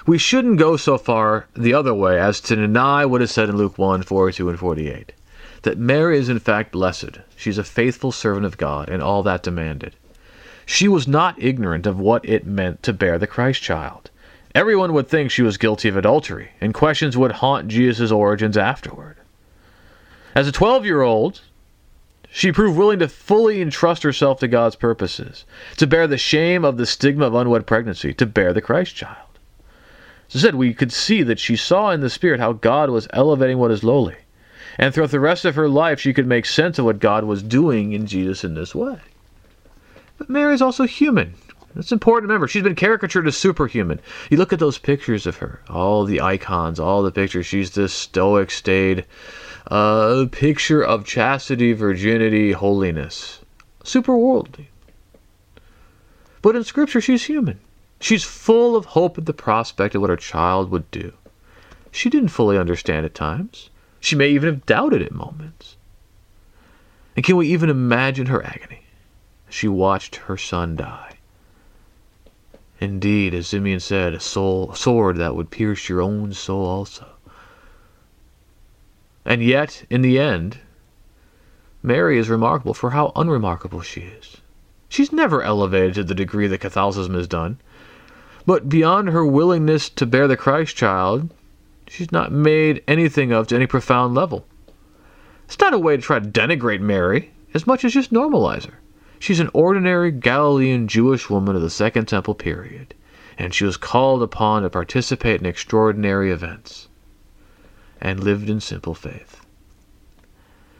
we 0.05 0.18
shouldn't 0.18 0.59
go 0.59 0.77
so 0.77 0.98
far 0.98 1.46
the 1.55 1.75
other 1.75 1.94
way 1.94 2.18
as 2.18 2.40
to 2.40 2.57
deny 2.57 3.05
what 3.07 3.22
is 3.22 3.31
said 3.31 3.48
in 3.48 3.57
Luke 3.57 3.79
1 3.79 4.03
42 4.03 4.48
and 4.48 4.59
48 4.59 5.12
that 5.62 5.79
Mary 5.79 6.18
is 6.18 6.29
in 6.29 6.40
fact 6.40 6.72
blessed. 6.72 7.20
She's 7.37 7.57
a 7.57 7.62
faithful 7.62 8.11
servant 8.11 8.46
of 8.46 8.59
God, 8.59 8.88
and 8.88 9.01
all 9.01 9.22
that 9.22 9.44
demanded. 9.44 9.94
She 10.66 10.88
was 10.88 11.09
not 11.09 11.42
ignorant 11.42 11.87
of 11.87 11.98
what 11.98 12.25
it 12.25 12.46
meant 12.46 12.83
to 12.85 12.92
bear 12.92 13.18
the 13.18 13.27
Christ 13.27 13.62
child. 13.62 14.11
Everyone 14.55 14.92
would 14.92 15.09
think 15.09 15.31
she 15.31 15.42
was 15.42 15.57
guilty 15.57 15.88
of 15.88 15.96
adultery, 15.96 16.51
and 16.61 16.75
questions 16.75 17.16
would 17.16 17.33
haunt 17.33 17.68
Jesus' 17.68 18.12
origins 18.12 18.57
afterward. 18.57 19.16
As 20.35 20.46
a 20.46 20.53
12 20.53 20.85
year 20.85 21.03
old, 21.03 21.40
she 22.31 22.53
proved 22.53 22.79
willing 22.79 22.98
to 22.98 23.09
fully 23.09 23.61
entrust 23.61 24.03
herself 24.03 24.40
to 24.40 24.48
God's 24.48 24.77
purposes, 24.77 25.44
to 25.77 25.87
bear 25.87 26.07
the 26.07 26.16
shame 26.16 26.64
of 26.64 26.77
the 26.77 26.87
stigma 26.87 27.27
of 27.27 27.35
unwed 27.35 27.66
pregnancy, 27.66 28.14
to 28.14 28.27
bear 28.27 28.53
the 28.53 28.62
Christ 28.62 28.94
child. 28.94 29.38
As 30.31 30.37
I 30.37 30.48
said, 30.48 30.55
we 30.55 30.72
could 30.72 30.92
see 30.92 31.22
that 31.22 31.38
she 31.38 31.57
saw 31.57 31.90
in 31.90 32.01
the 32.01 32.09
Spirit 32.09 32.40
how 32.40 32.55
God 32.55 32.88
was 32.88 33.09
elevating 33.12 33.59
what 33.59 33.70
is 33.70 33.85
lowly. 33.85 34.16
And 34.79 34.94
throughout 34.94 35.11
the 35.11 35.20
rest 35.20 35.44
of 35.44 35.57
her 35.57 35.68
life, 35.68 36.01
she 36.01 36.14
could 36.14 36.27
make 36.27 36.46
sense 36.46 36.79
of 36.79 36.87
what 36.87 36.98
God 36.98 37.25
was 37.25 37.42
doing 37.42 37.92
in 37.92 38.07
Jesus 38.07 38.42
in 38.42 38.55
this 38.55 38.75
way. 38.75 39.01
But 40.23 40.31
Mary 40.31 40.55
is 40.55 40.63
also 40.63 40.85
human. 40.85 41.35
It's 41.75 41.91
important 41.91 42.29
to 42.29 42.33
remember. 42.33 42.47
She's 42.47 42.63
been 42.63 42.77
caricatured 42.77 43.27
as 43.27 43.37
superhuman. 43.37 43.99
You 44.31 44.37
look 44.37 44.53
at 44.53 44.61
those 44.61 44.79
pictures 44.79 45.27
of 45.27 45.39
her, 45.39 45.61
all 45.69 46.05
the 46.05 46.21
icons, 46.21 46.79
all 46.79 47.03
the 47.03 47.11
pictures. 47.11 47.45
She's 47.45 47.73
this 47.73 47.93
stoic, 47.93 48.53
staid 48.53 49.05
uh, 49.67 50.27
picture 50.31 50.81
of 50.81 51.05
chastity, 51.05 51.73
virginity, 51.73 52.53
holiness. 52.53 53.41
Super 53.83 54.17
worldly. 54.17 54.69
But 56.41 56.55
in 56.55 56.63
Scripture, 56.63 57.01
she's 57.01 57.25
human. 57.25 57.59
She's 57.99 58.23
full 58.23 58.77
of 58.77 58.85
hope 58.85 59.19
at 59.19 59.27
the 59.27 59.33
prospect 59.33 59.97
of 59.97 60.03
what 60.03 60.11
her 60.11 60.17
child 60.17 60.71
would 60.71 60.89
do. 60.93 61.13
She 61.91 62.09
didn't 62.09 62.29
fully 62.29 62.57
understand 62.57 63.05
at 63.07 63.15
times. 63.17 63.71
She 63.99 64.15
may 64.15 64.29
even 64.29 64.55
have 64.55 64.67
doubted 64.67 65.03
at 65.03 65.11
moments. 65.11 65.75
And 67.17 67.25
can 67.25 67.35
we 67.35 67.49
even 67.49 67.69
imagine 67.69 68.27
her 68.27 68.47
agony 68.47 68.82
she 69.53 69.69
watched 69.69 70.17
her 70.17 70.37
son 70.37 70.77
die? 70.77 71.19
Indeed, 72.81 73.35
as 73.35 73.47
Simeon 73.47 73.81
said, 73.81 74.15
a, 74.15 74.21
soul, 74.21 74.73
a 74.73 74.77
sword 74.77 75.17
that 75.19 75.37
would 75.37 75.51
pierce 75.51 75.88
your 75.88 76.01
own 76.01 76.33
soul 76.33 76.67
also. 76.67 77.07
And 79.25 79.43
yet, 79.43 79.85
in 79.88 80.03
the 80.03 80.19
end, 80.19 80.59
Mary 81.83 82.19
is 82.19 82.29
remarkable 82.29 82.75
for 82.75 82.91
how 82.91 83.12
unremarkable 83.15 83.83
she 83.83 84.01
is. 84.01 84.38
She's 84.88 85.12
never 85.12 85.43
elevated 85.43 85.95
to 85.95 86.05
the 86.05 86.15
degree 86.15 86.49
that 86.49 86.59
Catholicism 86.59 87.15
has 87.15 87.29
done. 87.29 87.59
But 88.45 88.69
beyond 88.69 89.11
her 89.11 89.25
willingness 89.25 89.88
to 89.91 90.07
bear 90.07 90.27
the 90.27 90.37
Christ 90.37 90.77
child, 90.77 91.33
she's 91.87 92.11
not 92.11 92.33
made 92.33 92.83
anything 92.88 93.33
of 93.33 93.47
to 93.47 93.55
any 93.55 93.67
profound 93.67 94.15
level. 94.15 94.45
It's 95.45 95.59
not 95.61 95.73
a 95.73 95.79
way 95.79 95.97
to 95.97 96.03
try 96.03 96.19
to 96.19 96.27
denigrate 96.29 96.81
Mary 96.81 97.31
as 97.55 97.67
much 97.67 97.85
as 97.85 97.93
just 97.93 98.12
normalize 98.12 98.67
her. 98.67 98.79
She's 99.23 99.39
an 99.39 99.51
ordinary 99.55 100.11
Galilean 100.11 100.89
Jewish 100.89 101.31
woman 101.31 101.55
of 101.55 101.63
the 101.63 101.71
Second 101.71 102.07
Temple 102.07 102.35
period, 102.35 102.93
and 103.39 103.55
she 103.55 103.63
was 103.63 103.77
called 103.77 104.21
upon 104.21 104.63
to 104.63 104.69
participate 104.69 105.39
in 105.39 105.47
extraordinary 105.47 106.33
events 106.33 106.89
and 108.01 108.19
lived 108.19 108.51
in 108.51 108.59
simple 108.59 108.97
faith. 108.97 109.47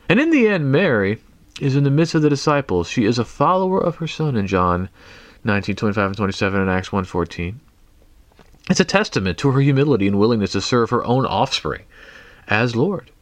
And 0.09 0.19
in 0.19 0.31
the 0.31 0.49
end, 0.49 0.73
Mary 0.73 1.21
is 1.61 1.77
in 1.77 1.85
the 1.85 1.91
midst 1.91 2.17
of 2.17 2.23
the 2.23 2.29
disciples. 2.29 2.89
She 2.89 3.05
is 3.05 3.17
a 3.17 3.25
follower 3.25 3.81
of 3.81 3.99
her 3.99 4.09
son 4.09 4.35
in 4.35 4.49
John 4.49 4.89
19, 5.45 5.77
25 5.77 6.07
and 6.09 6.17
27 6.17 6.61
and 6.61 6.69
Acts 6.69 6.89
1.14. 6.89 7.55
It's 8.69 8.81
a 8.81 8.85
testament 8.85 9.39
to 9.39 9.53
her 9.53 9.61
humility 9.61 10.09
and 10.09 10.19
willingness 10.19 10.51
to 10.51 10.61
serve 10.61 10.91
her 10.91 11.05
own 11.05 11.25
offspring 11.25 11.83
as 12.49 12.75
Lord. 12.75 13.13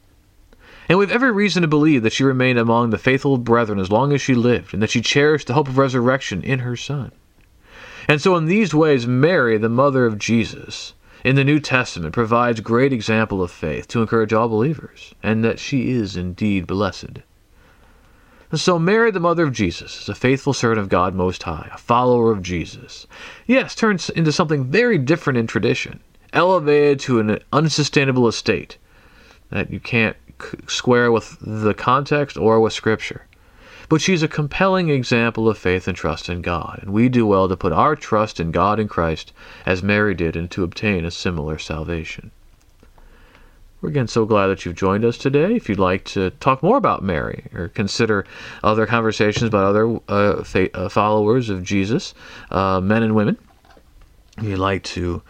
And 0.90 0.98
we 0.98 1.04
have 1.04 1.14
every 1.14 1.30
reason 1.30 1.62
to 1.62 1.68
believe 1.68 2.02
that 2.02 2.12
she 2.12 2.24
remained 2.24 2.58
among 2.58 2.90
the 2.90 2.98
faithful 2.98 3.38
brethren 3.38 3.78
as 3.78 3.92
long 3.92 4.12
as 4.12 4.20
she 4.20 4.34
lived, 4.34 4.74
and 4.74 4.82
that 4.82 4.90
she 4.90 5.00
cherished 5.00 5.46
the 5.46 5.54
hope 5.54 5.68
of 5.68 5.78
resurrection 5.78 6.42
in 6.42 6.58
her 6.58 6.74
Son. 6.74 7.12
And 8.08 8.20
so, 8.20 8.34
in 8.34 8.46
these 8.46 8.74
ways, 8.74 9.06
Mary, 9.06 9.56
the 9.56 9.68
mother 9.68 10.04
of 10.04 10.18
Jesus, 10.18 10.94
in 11.22 11.36
the 11.36 11.44
New 11.44 11.60
Testament, 11.60 12.12
provides 12.12 12.58
great 12.58 12.92
example 12.92 13.40
of 13.40 13.52
faith 13.52 13.86
to 13.86 14.00
encourage 14.00 14.32
all 14.32 14.48
believers, 14.48 15.14
and 15.22 15.44
that 15.44 15.60
she 15.60 15.92
is 15.92 16.16
indeed 16.16 16.66
blessed. 16.66 17.20
And 18.50 18.58
so 18.58 18.76
Mary, 18.76 19.12
the 19.12 19.20
mother 19.20 19.44
of 19.44 19.52
Jesus, 19.52 20.02
is 20.02 20.08
a 20.08 20.14
faithful 20.16 20.52
servant 20.52 20.80
of 20.80 20.88
God 20.88 21.14
Most 21.14 21.44
High, 21.44 21.70
a 21.72 21.78
follower 21.78 22.32
of 22.32 22.42
Jesus. 22.42 23.06
Yes, 23.46 23.76
turns 23.76 24.10
into 24.10 24.32
something 24.32 24.64
very 24.64 24.98
different 24.98 25.38
in 25.38 25.46
tradition, 25.46 26.00
elevated 26.32 26.98
to 26.98 27.20
an 27.20 27.38
unsustainable 27.52 28.26
estate 28.26 28.76
that 29.50 29.70
you 29.70 29.78
can't 29.78 30.16
square 30.66 31.10
with 31.12 31.38
the 31.40 31.74
context 31.74 32.36
or 32.36 32.60
with 32.60 32.72
Scripture. 32.72 33.26
But 33.88 34.00
she's 34.00 34.22
a 34.22 34.28
compelling 34.28 34.88
example 34.88 35.48
of 35.48 35.58
faith 35.58 35.88
and 35.88 35.96
trust 35.96 36.28
in 36.28 36.42
God, 36.42 36.78
and 36.82 36.92
we 36.92 37.08
do 37.08 37.26
well 37.26 37.48
to 37.48 37.56
put 37.56 37.72
our 37.72 37.96
trust 37.96 38.38
in 38.38 38.52
God 38.52 38.78
and 38.78 38.88
Christ 38.88 39.32
as 39.66 39.82
Mary 39.82 40.14
did 40.14 40.36
and 40.36 40.50
to 40.52 40.62
obtain 40.62 41.04
a 41.04 41.10
similar 41.10 41.58
salvation. 41.58 42.30
We're 43.80 43.88
again 43.88 44.08
so 44.08 44.26
glad 44.26 44.48
that 44.48 44.64
you've 44.64 44.76
joined 44.76 45.04
us 45.04 45.16
today. 45.16 45.56
If 45.56 45.68
you'd 45.68 45.78
like 45.78 46.04
to 46.06 46.30
talk 46.32 46.62
more 46.62 46.76
about 46.76 47.02
Mary 47.02 47.46
or 47.54 47.68
consider 47.68 48.26
other 48.62 48.86
conversations 48.86 49.48
about 49.48 49.64
other 49.64 49.98
uh, 50.06 50.44
fa- 50.44 50.76
uh, 50.76 50.88
followers 50.88 51.48
of 51.48 51.64
Jesus, 51.64 52.12
uh, 52.50 52.80
men 52.80 53.02
and 53.02 53.14
women, 53.14 53.38
if 54.36 54.44
you'd 54.44 54.58
like 54.58 54.82
to 54.84 55.22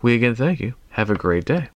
We 0.00 0.14
again 0.14 0.34
thank 0.34 0.60
you. 0.60 0.74
Have 0.90 1.10
a 1.10 1.14
great 1.14 1.44
day. 1.44 1.68